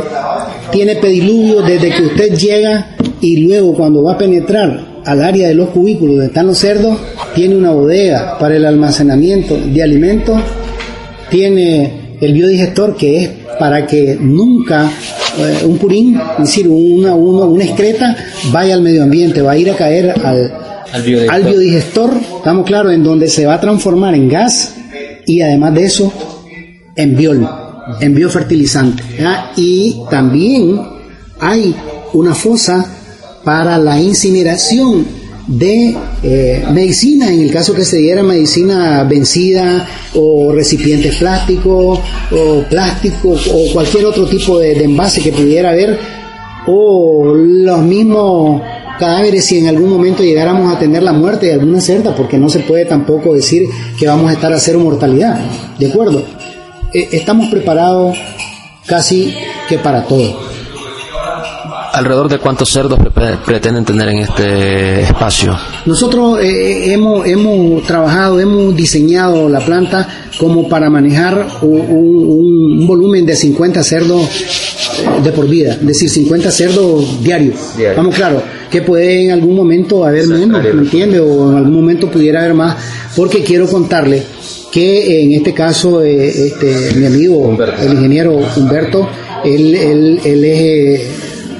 tiene 0.72 0.96
pediluvio 0.96 1.62
desde 1.62 1.90
que 1.90 2.02
usted 2.02 2.34
llega 2.34 2.96
y 3.20 3.36
luego 3.38 3.74
cuando 3.74 4.02
va 4.02 4.14
a 4.14 4.18
penetrar 4.18 5.02
al 5.04 5.22
área 5.22 5.48
de 5.48 5.54
los 5.54 5.70
cubículos 5.70 6.16
donde 6.16 6.26
están 6.26 6.46
los 6.46 6.58
cerdos, 6.58 6.98
tiene 7.34 7.56
una 7.56 7.70
bodega 7.70 8.38
para 8.38 8.56
el 8.56 8.64
almacenamiento 8.64 9.56
de 9.56 9.82
alimentos, 9.82 10.40
tiene 11.30 12.16
el 12.20 12.32
biodigestor 12.32 12.96
que 12.96 13.22
es 13.22 13.30
para 13.58 13.86
que 13.86 14.16
nunca 14.20 14.90
eh, 15.38 15.64
un 15.64 15.78
purín, 15.78 16.20
es 16.38 16.44
decir, 16.44 16.68
una, 16.68 17.14
una 17.14 17.64
excreta, 17.64 18.16
vaya 18.52 18.74
al 18.74 18.82
medio 18.82 19.02
ambiente, 19.02 19.42
va 19.42 19.52
a 19.52 19.58
ir 19.58 19.70
a 19.70 19.76
caer 19.76 20.14
al, 20.24 20.52
al 20.92 21.42
biodigestor. 21.44 22.10
estamos 22.38 22.66
claros, 22.66 22.92
en 22.92 23.02
donde 23.02 23.28
se 23.28 23.46
va 23.46 23.54
a 23.54 23.60
transformar 23.60 24.14
en 24.14 24.28
gas 24.28 24.74
y 25.26 25.40
además 25.40 25.74
de 25.74 25.84
eso, 25.84 26.12
en 26.96 27.16
biol 27.88 28.02
en 28.02 28.14
biofertilizante. 28.14 29.02
Y 29.56 30.00
también 30.10 30.80
hay 31.40 31.74
una 32.12 32.34
fosa 32.34 32.86
para 33.44 33.78
la 33.78 34.00
incineración 34.00 35.06
de 35.46 35.96
eh, 36.22 36.64
medicina, 36.72 37.32
en 37.32 37.40
el 37.40 37.50
caso 37.50 37.72
que 37.72 37.84
se 37.84 37.96
diera 37.96 38.22
medicina 38.22 39.02
vencida 39.04 39.88
o 40.14 40.52
recipientes 40.52 41.16
plásticos 41.16 42.00
o 42.30 42.62
plástico 42.68 43.30
o 43.30 43.72
cualquier 43.72 44.04
otro 44.04 44.26
tipo 44.26 44.58
de, 44.58 44.84
envase 44.84 45.22
que 45.22 45.32
pudiera 45.32 45.70
haber 45.70 45.98
o 46.66 47.34
los 47.34 47.82
mismos 47.82 48.60
cadáveres 48.98 49.46
si 49.46 49.58
en 49.58 49.68
algún 49.68 49.88
momento 49.88 50.22
llegáramos 50.22 50.74
a 50.74 50.78
tener 50.78 51.02
la 51.02 51.14
muerte 51.14 51.46
de 51.46 51.54
alguna 51.54 51.80
cerda, 51.80 52.14
porque 52.14 52.36
no 52.36 52.50
se 52.50 52.58
puede 52.60 52.84
tampoco 52.84 53.32
decir 53.32 53.62
que 53.98 54.06
vamos 54.06 54.28
a 54.28 54.34
estar 54.34 54.52
a 54.52 54.58
cero 54.58 54.80
mortalidad, 54.80 55.40
¿de 55.78 55.86
acuerdo? 55.86 56.22
Eh, 56.92 57.08
estamos 57.12 57.50
preparados 57.50 58.16
casi 58.86 59.34
que 59.68 59.78
para 59.78 60.04
todo. 60.04 60.48
¿Alrededor 61.92 62.28
de 62.28 62.38
cuántos 62.38 62.70
cerdos 62.70 62.98
pretenden 63.44 63.84
tener 63.84 64.08
en 64.08 64.18
este 64.18 65.02
espacio? 65.02 65.56
Nosotros 65.84 66.38
eh, 66.40 66.92
hemos, 66.92 67.26
hemos 67.26 67.82
trabajado, 67.82 68.38
hemos 68.38 68.74
diseñado 68.76 69.48
la 69.48 69.60
planta 69.60 70.08
como 70.38 70.68
para 70.68 70.88
manejar 70.88 71.46
un, 71.62 72.86
volumen 72.86 73.26
de 73.26 73.34
50 73.34 73.82
cerdos 73.82 74.22
eh, 74.22 75.22
de 75.24 75.32
por 75.32 75.48
vida, 75.48 75.74
es 75.74 75.86
decir, 75.86 76.08
50 76.08 76.50
cerdos 76.50 77.22
diarios. 77.22 77.56
Vamos, 77.96 78.14
claro, 78.14 78.42
que 78.70 78.80
puede 78.82 79.24
en 79.24 79.32
algún 79.32 79.56
momento 79.56 80.06
haber 80.06 80.26
menos, 80.28 80.62
¿me 80.62 80.70
entiende? 80.70 81.20
O 81.20 81.50
en 81.50 81.58
algún 81.58 81.74
momento 81.74 82.08
pudiera 82.08 82.40
haber 82.40 82.54
más, 82.54 82.76
porque 83.16 83.42
quiero 83.42 83.66
contarle 83.66 84.22
que 84.72 85.22
en 85.22 85.32
este 85.32 85.52
caso 85.54 86.02
eh, 86.02 86.46
este, 86.46 86.94
mi 86.94 87.06
amigo, 87.06 87.56
el 87.80 87.92
ingeniero 87.92 88.38
Humberto, 88.56 89.08
él, 89.44 89.74
él, 89.74 90.20
él 90.24 90.44
es 90.44 91.00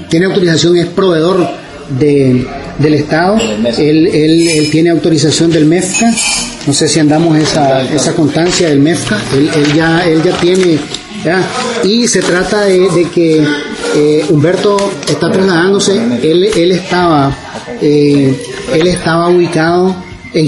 tiene 0.08 0.26
autorización, 0.26 0.76
es 0.76 0.86
proveedor 0.86 1.46
de, 1.98 2.46
del 2.78 2.94
Estado, 2.94 3.38
él, 3.78 4.06
él, 4.06 4.48
él, 4.48 4.70
tiene 4.70 4.90
autorización 4.90 5.50
del 5.50 5.66
MEFCA, 5.66 6.10
no 6.66 6.72
sé 6.72 6.88
si 6.88 6.98
andamos 7.00 7.36
esa, 7.38 7.82
esa 7.82 8.14
constancia 8.14 8.68
del 8.68 8.80
MEFCA, 8.80 9.18
él, 9.34 9.50
él, 9.54 9.74
ya, 9.74 10.00
él 10.06 10.22
ya 10.22 10.32
tiene, 10.38 10.78
y 11.84 12.06
se 12.06 12.20
trata 12.20 12.64
de, 12.64 13.06
que 13.14 13.44
eh, 13.96 14.24
Humberto 14.30 14.76
está 15.08 15.30
trasladándose, 15.30 15.96
él, 16.22 16.44
él 16.44 16.72
estaba, 16.72 17.36
eh, 17.80 18.34
él 18.72 18.86
estaba 18.86 19.28
ubicado 19.28 19.94
en 20.32 20.46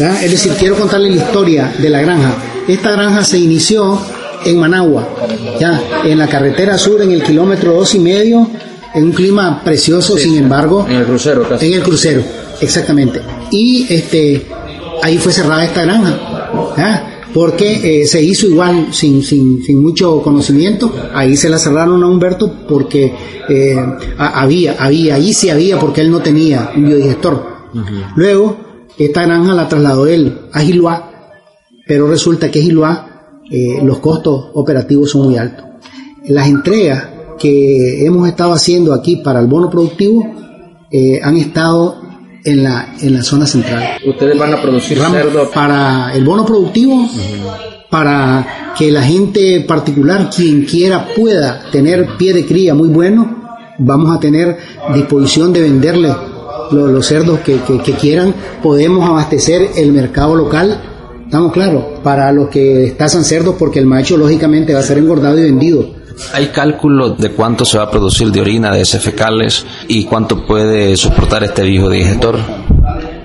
Giluá, 0.00 0.22
es 0.22 0.30
decir, 0.30 0.52
quiero 0.58 0.76
contarle 0.76 1.10
la 1.10 1.16
historia 1.16 1.74
de 1.78 1.90
la 1.90 2.00
granja. 2.00 2.34
Esta 2.66 2.92
granja 2.92 3.22
se 3.22 3.38
inició 3.38 3.98
en 4.44 4.58
Managua, 4.58 5.06
ya, 5.58 5.82
en 6.04 6.18
la 6.18 6.26
carretera 6.26 6.78
sur, 6.78 7.02
en 7.02 7.10
el 7.12 7.22
kilómetro 7.22 7.74
dos 7.74 7.94
y 7.94 7.98
medio, 7.98 8.48
en 8.94 9.04
un 9.04 9.12
clima 9.12 9.62
precioso, 9.62 10.16
sin 10.16 10.36
embargo. 10.36 10.86
En 10.88 10.96
el 10.96 11.04
crucero, 11.04 11.46
casi. 11.48 11.66
En 11.66 11.74
el 11.74 11.82
crucero, 11.82 12.22
exactamente. 12.60 13.20
Y 13.50 13.86
este, 13.90 14.46
ahí 15.02 15.18
fue 15.18 15.32
cerrada 15.32 15.64
esta 15.64 15.82
granja, 15.82 17.22
porque 17.34 18.00
eh, 18.02 18.06
se 18.06 18.22
hizo 18.22 18.46
igual, 18.46 18.88
sin, 18.92 19.22
sin, 19.22 19.62
sin, 19.62 19.82
mucho 19.82 20.22
conocimiento. 20.22 20.92
Ahí 21.14 21.36
se 21.36 21.48
la 21.48 21.58
cerraron 21.58 22.02
a 22.02 22.06
Humberto 22.06 22.52
porque 22.66 23.12
eh, 23.48 23.76
había, 24.16 24.76
había, 24.78 25.16
ahí 25.16 25.32
sí 25.32 25.50
había, 25.50 25.78
porque 25.78 26.00
él 26.00 26.10
no 26.10 26.20
tenía 26.20 26.72
un 26.74 26.86
biodigestor. 26.86 27.60
Luego, 28.16 28.69
esta 29.00 29.22
granja 29.22 29.54
la 29.54 29.66
trasladó 29.66 30.06
él 30.06 30.38
a 30.52 30.60
Giluá, 30.60 31.10
pero 31.86 32.06
resulta 32.06 32.50
que 32.50 32.60
Giluá 32.60 33.38
eh, 33.50 33.80
los 33.82 33.98
costos 33.98 34.48
operativos 34.52 35.10
son 35.10 35.22
muy 35.22 35.38
altos. 35.38 35.64
Las 36.26 36.48
entregas 36.48 37.08
que 37.38 38.04
hemos 38.04 38.28
estado 38.28 38.52
haciendo 38.52 38.92
aquí 38.92 39.16
para 39.16 39.40
el 39.40 39.46
bono 39.46 39.70
productivo 39.70 40.30
eh, 40.90 41.18
han 41.22 41.38
estado 41.38 41.96
en 42.44 42.62
la, 42.62 42.94
en 43.00 43.14
la 43.14 43.22
zona 43.22 43.46
central. 43.46 43.98
¿Ustedes 44.06 44.38
van 44.38 44.52
a 44.52 44.60
producir 44.60 44.98
cerdo? 44.98 45.50
Para 45.50 46.12
el 46.14 46.22
bono 46.22 46.44
productivo, 46.44 47.08
para 47.88 48.74
que 48.76 48.90
la 48.90 49.02
gente 49.02 49.62
particular, 49.62 50.28
quien 50.28 50.66
quiera, 50.66 51.08
pueda 51.16 51.70
tener 51.72 52.18
pie 52.18 52.34
de 52.34 52.44
cría 52.44 52.74
muy 52.74 52.88
bueno, 52.88 53.40
vamos 53.78 54.14
a 54.14 54.20
tener 54.20 54.58
disposición 54.92 55.54
de 55.54 55.62
venderle 55.62 56.14
los, 56.72 57.06
cerdos 57.06 57.40
que, 57.40 57.60
que 57.60 57.92
quieran. 57.94 58.34
Podemos 58.62 59.08
abastecer 59.08 59.70
el 59.76 59.92
mercado 59.92 60.34
local 60.34 60.80
Estamos 61.30 61.52
claros, 61.52 61.84
para 62.02 62.32
los 62.32 62.48
que 62.48 62.86
estazan 62.86 63.22
cerdos, 63.22 63.54
porque 63.56 63.78
el 63.78 63.86
macho 63.86 64.16
lógicamente 64.16 64.74
va 64.74 64.80
a 64.80 64.82
ser 64.82 64.98
engordado 64.98 65.38
y 65.38 65.42
vendido. 65.42 65.88
¿Hay 66.32 66.46
cálculo 66.48 67.10
de 67.10 67.30
cuánto 67.30 67.64
se 67.64 67.78
va 67.78 67.84
a 67.84 67.90
producir 67.92 68.32
de 68.32 68.40
orina 68.40 68.72
de 68.72 68.80
heces 68.80 69.00
fecales 69.00 69.64
y 69.86 70.06
cuánto 70.06 70.44
puede 70.44 70.96
soportar 70.96 71.44
este 71.44 71.62
viejo 71.62 71.88
digestor? 71.88 72.36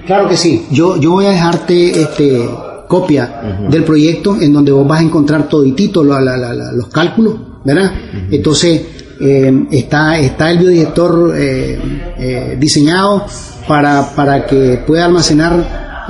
Claro 0.05 0.29
que 0.29 0.37
sí. 0.37 0.67
Yo, 0.69 0.97
yo 0.97 1.13
voy 1.13 1.25
a 1.25 1.29
dejarte 1.29 1.99
este, 1.99 2.47
copia 2.87 3.67
del 3.71 3.83
proyecto 3.83 4.39
en 4.39 4.53
donde 4.53 4.71
vos 4.71 4.87
vas 4.87 4.99
a 4.99 5.03
encontrar 5.03 5.49
toditito 5.49 6.03
los 6.03 6.87
cálculos, 6.89 7.37
¿verdad? 7.63 7.91
Entonces, 8.29 8.83
eh, 9.19 9.53
está, 9.71 10.17
está 10.17 10.51
el 10.51 10.59
biodigestor 10.59 11.33
eh, 11.35 11.79
eh, 12.17 12.57
diseñado 12.59 13.25
para, 13.67 14.13
para 14.15 14.45
que 14.45 14.83
pueda 14.85 15.05
almacenar 15.05 16.05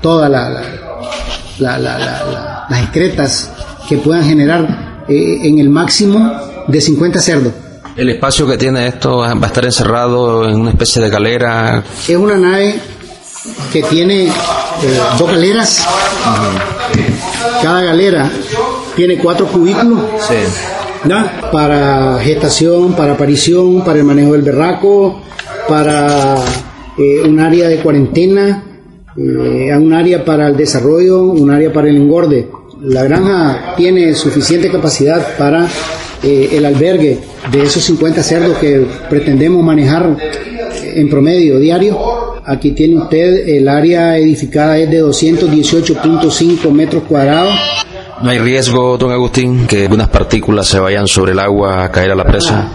toda 0.00 0.28
la 0.28 0.62
las 1.58 2.82
excretas 2.82 3.50
que 3.88 3.98
puedan 3.98 4.24
generar 4.24 5.04
eh, 5.08 5.40
en 5.44 5.58
el 5.58 5.68
máximo 5.68 6.64
de 6.66 6.80
50 6.80 7.20
cerdos. 7.20 7.52
¿El 7.96 8.10
espacio 8.10 8.46
que 8.46 8.58
tiene 8.58 8.88
esto 8.88 9.18
va 9.18 9.30
a 9.30 9.46
estar 9.46 9.64
encerrado 9.64 10.48
en 10.48 10.60
una 10.60 10.70
especie 10.70 11.00
de 11.00 11.08
galera? 11.08 11.82
Es 12.06 12.16
una 12.16 12.36
nave 12.36 12.78
que 13.72 13.82
tiene 13.84 14.26
eh, 14.26 14.30
dos 15.18 15.30
galeras. 15.30 15.86
Cada 17.62 17.82
galera 17.82 18.30
tiene 18.94 19.16
cuatro 19.16 19.46
cubículos. 19.46 20.00
Para 21.52 22.18
gestación, 22.20 22.94
para 22.94 23.12
aparición, 23.12 23.84
para 23.84 23.98
el 23.98 24.04
manejo 24.04 24.32
del 24.32 24.42
berraco, 24.42 25.22
para 25.68 26.36
eh, 26.98 27.22
un 27.24 27.38
área 27.40 27.68
de 27.68 27.78
cuarentena, 27.78 28.64
eh, 29.16 29.74
un 29.76 29.92
área 29.92 30.24
para 30.24 30.48
el 30.48 30.56
desarrollo, 30.56 31.22
un 31.22 31.50
área 31.50 31.72
para 31.72 31.88
el 31.88 31.96
engorde. 31.96 32.48
La 32.82 33.04
granja 33.04 33.74
tiene 33.76 34.14
suficiente 34.14 34.70
capacidad 34.70 35.36
para 35.38 35.66
eh, 36.22 36.50
el 36.52 36.64
albergue 36.64 37.18
de 37.50 37.62
esos 37.62 37.82
50 37.84 38.22
cerdos 38.22 38.58
que 38.58 38.86
pretendemos 39.08 39.62
manejar 39.62 40.16
en 40.82 41.08
promedio 41.08 41.58
diario. 41.58 41.98
Aquí 42.44 42.72
tiene 42.72 42.96
usted 42.96 43.48
el 43.48 43.68
área 43.68 44.16
edificada 44.18 44.78
es 44.78 44.90
de 44.90 45.02
218.5 45.02 46.70
metros 46.70 47.02
cuadrados. 47.04 47.54
¿No 48.22 48.30
hay 48.30 48.38
riesgo, 48.38 48.96
don 48.96 49.12
Agustín, 49.12 49.66
que 49.66 49.82
algunas 49.82 50.08
partículas 50.08 50.66
se 50.66 50.80
vayan 50.80 51.06
sobre 51.06 51.32
el 51.32 51.38
agua 51.38 51.84
a 51.84 51.92
caer 51.92 52.12
a 52.12 52.14
la 52.14 52.24
presa? 52.24 52.66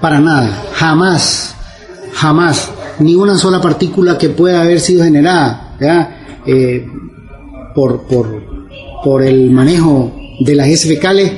Para 0.00 0.20
nada, 0.20 0.64
jamás, 0.74 1.54
jamás, 2.12 2.70
ni 2.98 3.14
una 3.14 3.38
sola 3.38 3.60
partícula 3.60 4.18
que 4.18 4.28
pueda 4.28 4.60
haber 4.60 4.80
sido 4.80 5.04
generada 5.04 5.74
eh, 6.46 6.86
por, 7.74 8.02
por, 8.02 8.42
por, 9.02 9.22
el 9.22 9.50
manejo 9.50 10.12
de 10.40 10.54
las 10.54 10.68
heces 10.68 10.94
fecales 10.94 11.32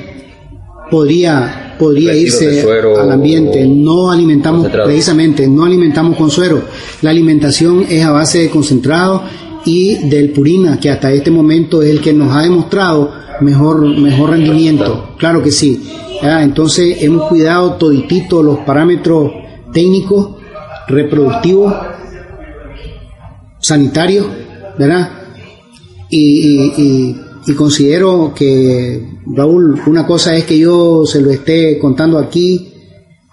podría, 0.91 1.75
podría 1.79 2.13
irse 2.13 2.65
al 2.99 3.11
ambiente. 3.11 3.65
No 3.65 4.11
alimentamos, 4.11 4.67
precisamente, 4.67 5.47
no 5.47 5.63
alimentamos 5.63 6.17
con 6.17 6.29
suero. 6.29 6.61
La 7.01 7.11
alimentación 7.11 7.85
es 7.87 8.03
a 8.03 8.11
base 8.11 8.39
de 8.39 8.49
concentrado 8.49 9.23
y 9.65 10.07
del 10.09 10.31
purina, 10.31 10.79
que 10.79 10.89
hasta 10.89 11.11
este 11.11 11.31
momento 11.31 11.81
es 11.81 11.89
el 11.89 12.01
que 12.01 12.13
nos 12.13 12.35
ha 12.35 12.41
demostrado 12.41 13.11
mejor, 13.41 13.85
mejor 13.97 14.29
rendimiento. 14.31 15.15
Claro 15.17 15.41
que 15.41 15.51
sí. 15.51 15.83
Entonces 16.21 17.03
hemos 17.03 17.27
cuidado 17.27 17.73
toditito 17.73 18.41
los 18.41 18.59
parámetros 18.59 19.31
técnicos, 19.73 20.35
reproductivos 20.87 21.73
sanitario, 23.59 24.27
¿verdad? 24.77 25.09
Y, 26.09 27.15
considero 27.57 28.33
que, 28.35 29.19
Raúl, 29.25 29.81
una 29.87 30.05
cosa 30.05 30.35
es 30.35 30.45
que 30.45 30.57
yo 30.57 31.05
se 31.05 31.21
lo 31.21 31.31
esté 31.31 31.79
contando 31.79 32.17
aquí, 32.17 32.71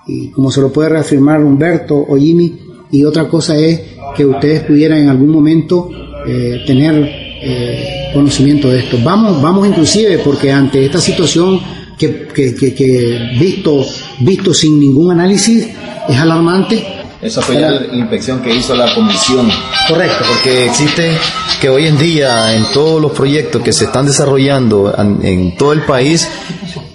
y 0.06 0.30
como 0.30 0.50
se 0.50 0.60
lo 0.60 0.72
puede 0.72 0.88
reafirmar 0.88 1.44
Humberto 1.44 1.96
o 1.96 2.16
Jimmy, 2.16 2.58
y 2.90 3.04
otra 3.04 3.28
cosa 3.28 3.56
es 3.56 3.80
que 4.16 4.24
ustedes 4.26 4.62
pudieran 4.64 4.98
en 4.98 5.08
algún 5.08 5.30
momento 5.30 5.88
eh, 6.26 6.62
tener 6.66 6.94
eh, 7.42 8.10
conocimiento 8.12 8.68
de 8.68 8.80
esto. 8.80 8.98
Vamos, 9.02 9.40
vamos 9.42 9.66
inclusive, 9.66 10.18
porque 10.18 10.52
ante 10.52 10.84
esta 10.84 11.00
situación 11.00 11.60
que, 11.98 12.28
que, 12.34 12.54
que 12.54 13.36
visto, 13.38 13.84
visto 14.20 14.54
sin 14.54 14.78
ningún 14.78 15.12
análisis 15.12 15.68
es 16.08 16.18
alarmante, 16.18 16.84
esa 17.22 17.40
fue 17.40 17.54
la 17.54 17.80
inspección 17.94 18.42
que 18.42 18.52
hizo 18.52 18.74
la 18.74 18.92
comisión. 18.92 19.48
Correcto. 19.88 20.24
Porque 20.26 20.66
existe 20.66 21.16
que 21.60 21.68
hoy 21.68 21.86
en 21.86 21.96
día 21.96 22.52
en 22.56 22.64
todos 22.72 23.00
los 23.00 23.12
proyectos 23.12 23.62
que 23.62 23.72
se 23.72 23.84
están 23.84 24.06
desarrollando 24.06 24.92
en, 24.98 25.56
todo 25.56 25.72
el 25.72 25.82
país 25.82 26.28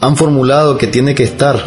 han 0.02 0.18
formulado 0.18 0.78
que 0.78 0.88
tiene 0.88 1.16
que 1.16 1.24
estar 1.24 1.64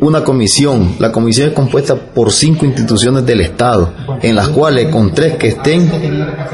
una 0.00 0.24
comisión. 0.24 0.96
La 0.98 1.12
comisión 1.12 1.48
es 1.48 1.54
compuesta 1.54 1.96
por 1.96 2.32
cinco 2.32 2.66
instituciones 2.66 3.24
del 3.26 3.40
Estado, 3.40 3.92
en 4.22 4.36
las 4.36 4.48
cuales 4.48 4.88
con 4.88 5.12
tres 5.12 5.36
que 5.36 5.48
estén 5.48 5.90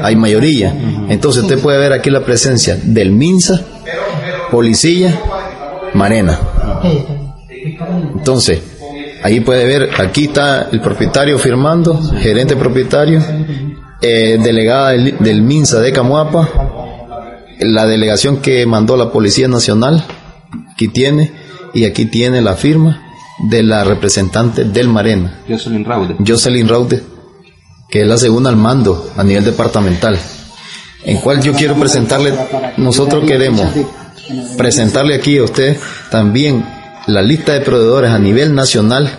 hay 0.01 0.15
mayoría. 0.15 0.75
Entonces 1.09 1.43
usted 1.43 1.59
puede 1.59 1.77
ver 1.77 1.93
aquí 1.93 2.09
la 2.09 2.23
presencia 2.23 2.77
del 2.81 3.11
MINSA, 3.11 3.61
Policía, 4.51 5.19
Marena. 5.93 6.39
Entonces, 8.15 8.61
Ahí 9.25 9.39
puede 9.39 9.65
ver, 9.65 9.89
aquí 9.97 10.25
está 10.25 10.69
el 10.71 10.81
propietario 10.81 11.39
firmando, 11.39 11.99
gerente 11.99 12.55
propietario, 12.55 13.23
eh, 13.99 14.37
delegada 14.39 14.91
del, 14.91 15.41
MINSA 15.41 15.79
de 15.79 15.91
Camuapa, 15.91 16.47
la 17.59 17.87
delegación 17.87 18.37
que 18.37 18.63
mandó 18.67 18.95
la 18.95 19.11
Policía 19.11 19.47
Nacional, 19.47 20.05
aquí 20.71 20.89
tiene, 20.89 21.31
y 21.73 21.85
aquí 21.85 22.05
tiene 22.05 22.39
la 22.43 22.53
firma 22.53 23.04
de 23.39 23.63
la 23.63 23.83
representante 23.83 24.63
del 24.63 24.87
Marena, 24.87 25.41
Jocelyn 25.47 25.83
Raude. 25.83 26.15
Jocelyn 26.25 26.67
Raude, 26.67 27.03
que 27.89 28.01
es 28.01 28.07
la 28.07 28.17
segunda 28.17 28.49
al 28.49 28.55
mando 28.55 29.11
a 29.15 29.23
nivel 29.23 29.43
departamental, 29.43 30.17
en 31.03 31.17
cual 31.17 31.41
yo 31.41 31.53
quiero 31.53 31.75
presentarle, 31.75 32.33
nosotros 32.77 33.25
queremos 33.25 33.69
presentarle 34.57 35.15
aquí 35.15 35.37
a 35.37 35.43
usted 35.43 35.77
también 36.09 36.65
la 37.07 37.21
lista 37.21 37.53
de 37.53 37.61
proveedores 37.61 38.11
a 38.11 38.19
nivel 38.19 38.55
nacional, 38.55 39.09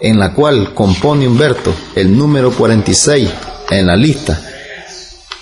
en 0.00 0.18
la 0.18 0.32
cual 0.32 0.74
compone 0.74 1.28
Humberto 1.28 1.74
el 1.94 2.16
número 2.16 2.50
46 2.52 3.28
en 3.70 3.86
la 3.86 3.96
lista 3.96 4.40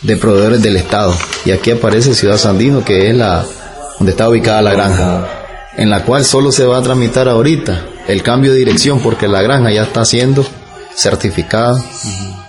de 0.02 0.16
proveedores 0.16 0.62
del 0.62 0.76
Estado. 0.76 1.14
Y 1.44 1.52
aquí 1.52 1.70
aparece 1.70 2.14
Ciudad 2.14 2.37
Sandino, 2.37 2.85
que 2.85 3.09
es 3.09 3.16
la 3.16 3.46
donde 3.98 4.11
está 4.11 4.28
ubicada 4.28 4.62
la 4.62 4.72
granja, 4.72 5.28
en 5.76 5.90
la 5.90 6.04
cual 6.04 6.24
solo 6.24 6.52
se 6.52 6.66
va 6.66 6.78
a 6.78 6.83
tramitar 6.83 7.28
ahorita 7.28 7.85
el 8.09 8.23
cambio 8.23 8.53
de 8.53 8.59
dirección 8.59 9.01
porque 9.01 9.29
la 9.29 9.42
granja 9.42 9.71
ya 9.71 9.83
está 9.83 10.05
siendo 10.05 10.44
certificada. 10.94 11.79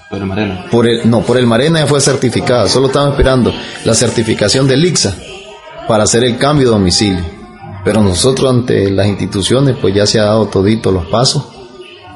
Por 0.10 0.20
el 0.20 0.26
Marena. 0.26 0.66
Por 0.72 0.88
el, 0.88 1.08
no, 1.08 1.22
por 1.22 1.38
el 1.38 1.46
Marena 1.46 1.82
ya 1.82 1.88
fue 1.88 2.02
certificada, 2.02 2.68
solo 2.68 2.88
estamos 2.88 3.12
esperando 3.12 3.54
la 3.84 3.94
certificación 3.94 4.68
del 4.68 4.84
ICSA 4.84 5.16
para 5.88 6.06
hacer 6.06 6.24
el 6.24 6.38
cambio 6.38 6.68
de 6.68 6.72
domicilio. 6.72 7.24
Pero 7.84 8.02
nosotros 8.02 8.50
ante 8.50 8.90
las 8.90 9.08
instituciones 9.08 9.76
pues 9.80 9.94
ya 9.94 10.08
se 10.08 10.20
ha 10.20 10.26
dado 10.26 10.48
todito 10.48 10.92
los 10.92 11.06
pasos 11.08 11.46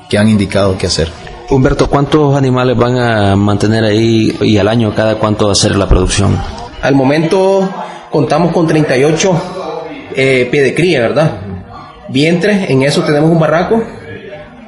que 0.09 0.17
han 0.17 0.29
indicado 0.29 0.77
qué 0.77 0.87
hacer. 0.87 1.11
Humberto, 1.49 1.89
¿cuántos 1.89 2.35
animales 2.35 2.77
van 2.77 2.97
a 2.97 3.35
mantener 3.35 3.83
ahí 3.83 4.35
y 4.41 4.57
al 4.57 4.67
año 4.69 4.93
cada 4.95 5.15
cuánto 5.15 5.47
va 5.47 5.51
a 5.51 5.55
ser 5.55 5.75
la 5.75 5.87
producción? 5.87 6.37
Al 6.81 6.95
momento 6.95 7.69
contamos 8.09 8.53
con 8.53 8.65
38 8.65 9.41
eh, 10.15 10.47
pie 10.49 10.61
de 10.61 10.73
cría, 10.73 11.01
¿verdad? 11.01 11.52
Vientres, 12.09 12.69
en 12.69 12.83
eso 12.83 13.03
tenemos 13.03 13.29
un 13.31 13.39
barraco, 13.39 13.83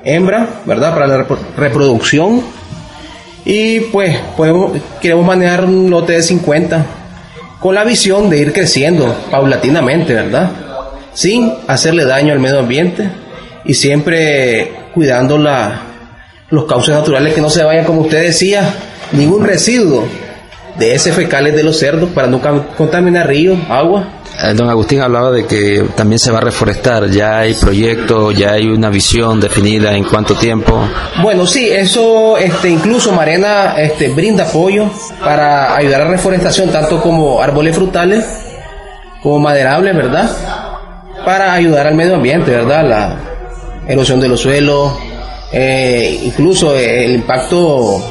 hembra, 0.03 0.47
¿verdad? 0.65 0.93
Para 0.93 1.07
la 1.07 1.17
repro- 1.17 1.37
reproducción. 1.57 2.41
Y 3.45 3.81
pues 3.81 4.17
podemos, 4.35 4.71
queremos 5.01 5.25
manejar 5.25 5.65
un 5.65 5.89
lote 5.89 6.13
de 6.13 6.23
50 6.23 6.85
con 7.59 7.75
la 7.75 7.83
visión 7.83 8.29
de 8.29 8.39
ir 8.39 8.53
creciendo 8.53 9.15
paulatinamente, 9.29 10.13
¿verdad? 10.13 10.51
Sin 11.13 11.53
hacerle 11.67 12.05
daño 12.05 12.33
al 12.33 12.39
medio 12.39 12.59
ambiente 12.59 13.07
y 13.63 13.73
siempre 13.73 14.71
cuidando 14.93 15.37
la, 15.37 15.81
los 16.49 16.65
cauces 16.65 16.95
naturales 16.95 17.33
que 17.33 17.41
no 17.41 17.49
se 17.49 17.63
vayan, 17.63 17.85
como 17.85 18.01
usted 18.01 18.21
decía, 18.23 18.73
ningún 19.11 19.45
residuo 19.45 20.05
de 20.77 20.93
ese 20.95 21.11
fecales 21.13 21.55
de 21.55 21.63
los 21.63 21.77
cerdos 21.77 22.09
para 22.09 22.27
cam- 22.29 22.65
contaminar 22.77 23.27
ríos, 23.27 23.57
agua. 23.69 24.07
Eh, 24.43 24.53
Don 24.53 24.69
Agustín 24.69 25.01
hablaba 25.01 25.31
de 25.31 25.45
que 25.45 25.85
también 25.95 26.19
se 26.19 26.31
va 26.31 26.39
a 26.39 26.41
reforestar, 26.41 27.09
ya 27.09 27.39
hay 27.39 27.53
proyectos, 27.53 28.37
ya 28.37 28.51
hay 28.51 28.67
una 28.67 28.89
visión 28.89 29.39
definida 29.39 29.95
en 29.95 30.03
cuánto 30.03 30.35
tiempo. 30.35 30.87
Bueno, 31.21 31.45
sí, 31.47 31.69
eso 31.69 32.37
este, 32.37 32.69
incluso 32.69 33.11
Marena 33.13 33.75
este, 33.77 34.09
brinda 34.09 34.43
apoyo 34.43 34.89
para 35.19 35.75
ayudar 35.75 36.01
a 36.01 36.05
la 36.05 36.11
reforestación, 36.11 36.69
tanto 36.69 37.01
como 37.01 37.41
árboles 37.41 37.75
frutales 37.75 38.25
como 39.21 39.39
maderables, 39.39 39.95
¿verdad? 39.95 40.29
Para 41.25 41.53
ayudar 41.53 41.87
al 41.87 41.95
medio 41.95 42.15
ambiente, 42.15 42.51
¿verdad? 42.51 42.83
La 42.87 43.19
erosión 43.87 44.19
de 44.19 44.27
los 44.27 44.41
suelos, 44.41 44.93
eh, 45.51 46.19
incluso 46.23 46.75
el 46.75 47.15
impacto 47.15 48.03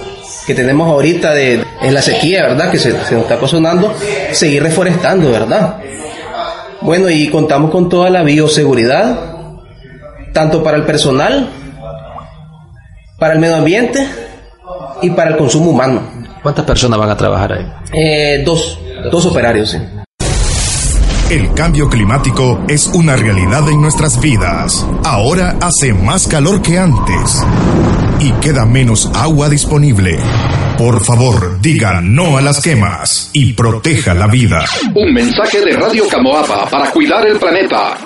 que 0.47 0.55
tenemos 0.55 0.89
ahorita 0.89 1.33
de, 1.33 1.65
en 1.83 1.95
la 1.95 2.03
sequía, 2.03 2.43
¿verdad? 2.43 2.71
Que 2.71 2.79
se, 2.79 2.91
se 3.05 3.15
nos 3.15 3.23
está 3.23 3.37
ocasionando, 3.37 3.95
seguir 4.33 4.63
reforestando, 4.63 5.31
¿verdad? 5.31 5.77
Bueno, 6.85 7.09
y 7.09 7.29
contamos 7.29 7.71
con 7.71 7.89
toda 7.89 8.11
la 8.11 8.23
bioseguridad, 8.23 9.19
tanto 10.35 10.63
para 10.63 10.77
el 10.77 10.85
personal, 10.85 11.49
para 13.19 13.35
el 13.35 13.41
medio 13.41 13.57
ambiente 13.57 14.07
y 15.01 15.09
para 15.11 15.31
el 15.31 15.39
consumo 15.39 15.71
humano. 15.71 16.03
¿Cuántas 16.43 16.67
personas 16.67 16.99
van 16.99 17.09
a 17.09 17.17
trabajar 17.17 17.55
ahí? 17.55 17.73
Eh, 17.95 18.43
dos, 18.45 18.79
dos 19.11 19.25
operarios, 19.25 19.71
sí. 19.71 19.79
El 21.31 21.55
cambio 21.55 21.89
climático 21.89 22.63
es 22.69 22.87
una 22.89 23.17
realidad 23.17 23.67
en 23.71 23.81
nuestras 23.81 24.21
vidas. 24.21 24.87
Ahora 25.05 25.57
hace 25.61 25.95
más 25.95 26.29
calor 26.29 26.61
que 26.61 26.79
antes 26.79 27.43
y 28.21 28.31
queda 28.41 28.67
menos 28.67 29.11
agua 29.15 29.49
disponible. 29.49 30.19
Por 30.77 31.03
favor, 31.03 31.61
diga 31.61 32.03
no 32.03 32.37
a 32.37 32.43
las 32.43 32.61
quemas 32.61 33.31
y 33.33 33.55
proteja 33.55 34.13
la 34.13 34.27
vida. 34.27 34.65
Un 34.95 35.15
mensaje 35.15 35.61
de 35.63 35.77
Radio 35.77 36.07
Camoapa 36.09 36.69
para 36.69 36.91
cuidar 36.91 37.27
el 37.27 37.39
planeta. 37.39 37.97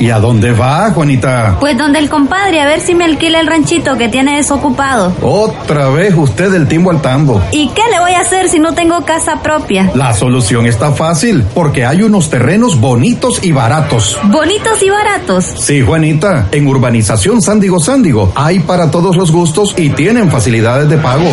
¿Y 0.00 0.08
a 0.08 0.18
dónde 0.18 0.52
va, 0.52 0.90
Juanita? 0.92 1.58
Pues 1.60 1.76
donde 1.76 1.98
el 1.98 2.08
compadre, 2.08 2.62
a 2.62 2.64
ver 2.64 2.80
si 2.80 2.94
me 2.94 3.04
alquila 3.04 3.38
el 3.38 3.46
ranchito 3.46 3.98
que 3.98 4.08
tiene 4.08 4.38
desocupado. 4.38 5.12
Otra 5.20 5.90
vez 5.90 6.14
usted 6.16 6.50
del 6.50 6.66
timbo 6.66 6.90
al 6.90 7.02
tambo. 7.02 7.42
¿Y 7.52 7.68
qué 7.68 7.82
le 7.92 8.00
voy 8.00 8.12
a 8.12 8.20
hacer 8.20 8.48
si 8.48 8.58
no 8.58 8.72
tengo 8.72 9.04
casa 9.04 9.42
propia? 9.42 9.90
La 9.94 10.14
solución 10.14 10.64
está 10.64 10.92
fácil, 10.92 11.44
porque 11.54 11.84
hay 11.84 12.00
unos 12.00 12.30
terrenos 12.30 12.80
bonitos 12.80 13.44
y 13.44 13.52
baratos. 13.52 14.18
Bonitos 14.24 14.82
y 14.82 14.88
baratos. 14.88 15.44
Sí, 15.44 15.82
Juanita, 15.82 16.48
en 16.50 16.66
Urbanización 16.66 17.42
Sándigo 17.42 17.78
Sándigo 17.78 18.32
hay 18.34 18.60
para 18.60 18.90
todos 18.90 19.18
los 19.18 19.30
gustos 19.30 19.74
y 19.76 19.90
tienen 19.90 20.30
facilidades 20.30 20.88
de 20.88 20.96
pago. 20.96 21.28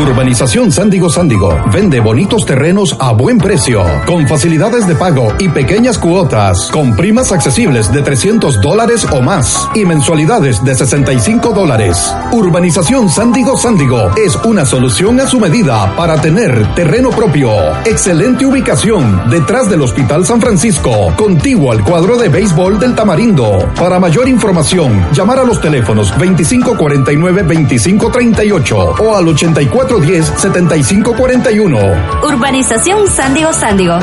Urbanización 0.00 0.70
Sándigo 0.70 1.10
Sándigo 1.10 1.58
vende 1.72 1.98
bonitos 1.98 2.46
terrenos 2.46 2.96
a 3.00 3.10
buen 3.10 3.38
precio, 3.38 3.82
con 4.06 4.28
facilidades 4.28 4.86
de 4.86 4.94
pago 4.94 5.34
y 5.40 5.48
pequeñas 5.48 5.98
cuotas, 5.98 6.70
con 6.70 6.94
primas 6.94 7.32
accesibles 7.32 7.92
de 7.92 8.03
300 8.04 8.60
dólares 8.60 9.04
o 9.10 9.20
más 9.20 9.68
y 9.74 9.84
mensualidades 9.84 10.62
de 10.62 10.72
65 10.74 11.52
dólares. 11.52 12.14
Urbanización 12.30 13.08
Sándigo 13.08 13.56
Sándigo 13.56 14.12
es 14.16 14.36
una 14.44 14.64
solución 14.64 15.18
a 15.20 15.26
su 15.26 15.40
medida 15.40 15.96
para 15.96 16.20
tener 16.20 16.74
terreno 16.74 17.10
propio. 17.10 17.50
Excelente 17.84 18.46
ubicación 18.46 19.28
detrás 19.30 19.68
del 19.68 19.82
Hospital 19.82 20.24
San 20.24 20.40
Francisco, 20.40 21.12
contiguo 21.16 21.72
al 21.72 21.82
cuadro 21.82 22.16
de 22.16 22.28
béisbol 22.28 22.78
del 22.78 22.94
Tamarindo. 22.94 23.68
Para 23.74 23.98
mayor 23.98 24.28
información, 24.28 25.04
llamar 25.12 25.40
a 25.40 25.44
los 25.44 25.60
teléfonos 25.60 26.14
2549-2538 26.14 29.00
o 29.00 29.16
al 29.16 29.24
8410-7541. 29.26 32.22
Urbanización 32.22 33.08
Sándigo 33.08 33.52
Sándigo. 33.52 33.98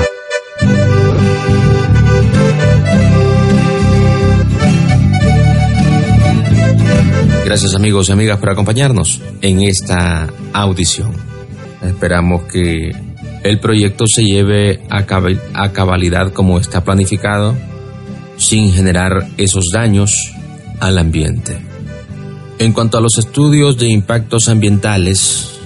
Gracias 7.52 7.76
amigos 7.76 8.08
y 8.08 8.14
amigas 8.14 8.40
por 8.40 8.50
acompañarnos 8.50 9.20
en 9.42 9.62
esta 9.64 10.30
audición. 10.54 11.12
Esperamos 11.84 12.44
que 12.44 12.92
el 13.44 13.60
proyecto 13.60 14.06
se 14.08 14.24
lleve 14.24 14.80
a, 14.90 15.06
a 15.56 15.74
cabalidad 15.74 16.32
como 16.32 16.60
está 16.60 16.86
planificado, 16.86 17.54
sin 18.38 18.72
generar 18.72 19.28
esos 19.36 19.66
daños 19.74 20.32
al 20.80 20.98
ambiente. 20.98 21.58
En 22.58 22.72
cuanto 22.72 22.98
a 22.98 23.02
los 23.02 23.18
estudios 23.18 23.78
de 23.78 23.90
impactos 23.90 24.48
ambientales 24.48 25.60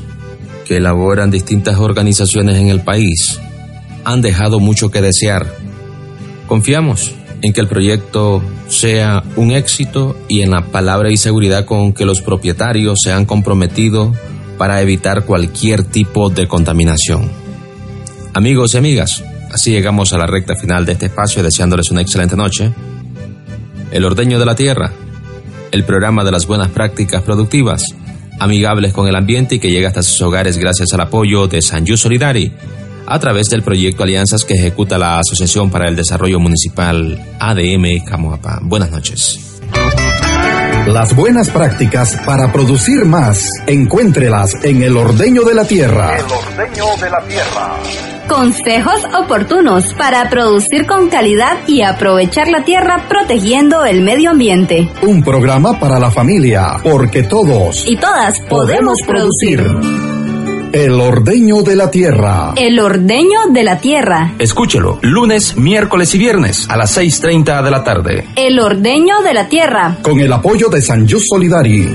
que 0.65 0.78
elaboran 0.78 1.30
distintas 1.30 1.78
organizaciones 1.78 2.56
en 2.56 2.69
el 2.69 2.82
país, 2.82 3.39
han 4.04 4.24
dejado 4.24 4.60
mucho 4.60 4.89
que 4.89 5.04
desear. 5.04 5.54
Confiamos 6.48 7.12
en 7.41 7.54
que 7.54 7.62
el 7.62 7.67
proyecto 7.67 8.41
sea 8.67 9.24
un 9.36 9.52
éxito 9.52 10.15
y 10.28 10.41
en 10.41 10.52
la 10.52 10.65
palabra 10.65 11.12
y 11.12 11.17
seguridad 11.17 11.65
con 11.65 11.93
que 11.93 12.06
los 12.06 12.21
propietarios 12.21 13.00
se 13.04 13.12
han 13.12 13.26
comprometido 13.26 14.13
para 14.58 14.82
evitar 14.82 15.26
cualquier 15.26 15.84
tipo 15.84 16.30
de 16.30 16.48
contaminación. 16.48 17.30
Amigos 18.34 18.74
y 18.74 18.78
amigas, 18.78 19.24
así 19.52 19.71
llegamos 19.71 20.13
a 20.13 20.17
la 20.17 20.26
recta 20.26 20.56
final 20.56 20.86
de 20.86 20.93
este 20.93 21.08
espacio 21.08 21.43
deseándoles 21.43 21.91
una 21.91 22.02
excelente 22.02 22.36
noche. 22.36 22.71
El 23.91 24.06
ordeño 24.06 24.39
de 24.39 24.45
la 24.45 24.56
tierra, 24.56 24.91
el 25.71 25.84
programa 25.84 26.24
de 26.24 26.32
las 26.32 26.48
buenas 26.48 26.69
prácticas 26.69 27.21
productivas, 27.21 27.95
amigables 28.39 28.93
con 28.93 29.08
el 29.08 29.15
ambiente 29.15 29.56
y 29.56 29.60
que 29.60 29.71
llega 29.71 29.89
hasta 29.89 30.04
sus 30.04 30.21
hogares 30.21 30.58
gracias 30.58 30.93
al 30.93 31.02
apoyo 31.02 31.48
de 31.48 31.62
San 31.62 31.86
Yu 31.86 31.95
Solidari 31.95 32.52
a 33.08 33.20
través 33.20 33.48
del 33.50 33.63
proyecto 33.63 34.04
Alianzas 34.04 34.46
que 34.46 34.56
ejecuta 34.56 34.98
la 34.98 35.20
Asociación 35.20 35.70
para 35.70 35.88
el 35.89 35.96
Desarrollo 35.96 36.39
Municipal 36.39 37.36
ADM 37.39 38.04
Camoapa. 38.06 38.60
Buenas 38.63 38.91
noches. 38.91 39.39
Las 40.88 41.15
buenas 41.15 41.50
prácticas 41.50 42.15
para 42.28 42.52
producir 42.52 43.06
más, 43.06 43.50
encuéntrelas 43.65 44.54
en 44.63 44.84
el 44.84 44.96
ordeño 44.96 45.41
de 45.41 45.56
la 45.56 45.65
tierra. 45.65 46.15
ordeño 46.20 46.86
de 47.02 47.10
la 47.10 47.22
tierra. 47.28 47.74
Consejos 48.30 49.02
oportunos 49.20 49.94
para 49.96 50.30
producir 50.30 50.86
con 50.86 51.10
calidad 51.10 51.58
y 51.68 51.82
aprovechar 51.82 52.50
la 52.50 52.63
tierra 52.63 53.08
protegiendo 53.10 53.84
el 53.84 54.04
medio 54.04 54.30
ambiente. 54.30 54.88
Un 55.02 55.24
programa 55.24 55.80
para 55.80 56.00
la 56.00 56.12
familia, 56.12 56.80
porque 56.84 57.24
todos 57.24 57.86
Y 57.88 57.98
todas 57.98 58.39
podemos 58.41 59.00
producir. 59.08 60.14
El 60.75 60.99
ordeño 60.99 61.61
de 61.61 61.73
la 61.73 61.89
tierra. 61.89 62.53
El 62.57 62.81
ordeño 62.81 63.45
de 63.49 63.63
la 63.63 63.79
tierra. 63.79 64.33
Escúchelo, 64.38 64.99
lunes, 65.03 65.55
miércoles 65.55 66.13
y 66.15 66.17
viernes 66.17 66.69
a 66.69 66.75
las 66.75 66.97
6.30 66.97 67.63
de 67.63 67.71
la 67.71 67.81
tarde. 67.85 68.27
El 68.35 68.59
ordeño 68.59 69.21
de 69.21 69.33
la 69.33 69.47
tierra. 69.47 69.95
Con 70.01 70.19
el 70.19 70.33
apoyo 70.33 70.67
de 70.67 70.81
San 70.81 71.07
Just 71.07 71.27
Solidari. 71.29 71.88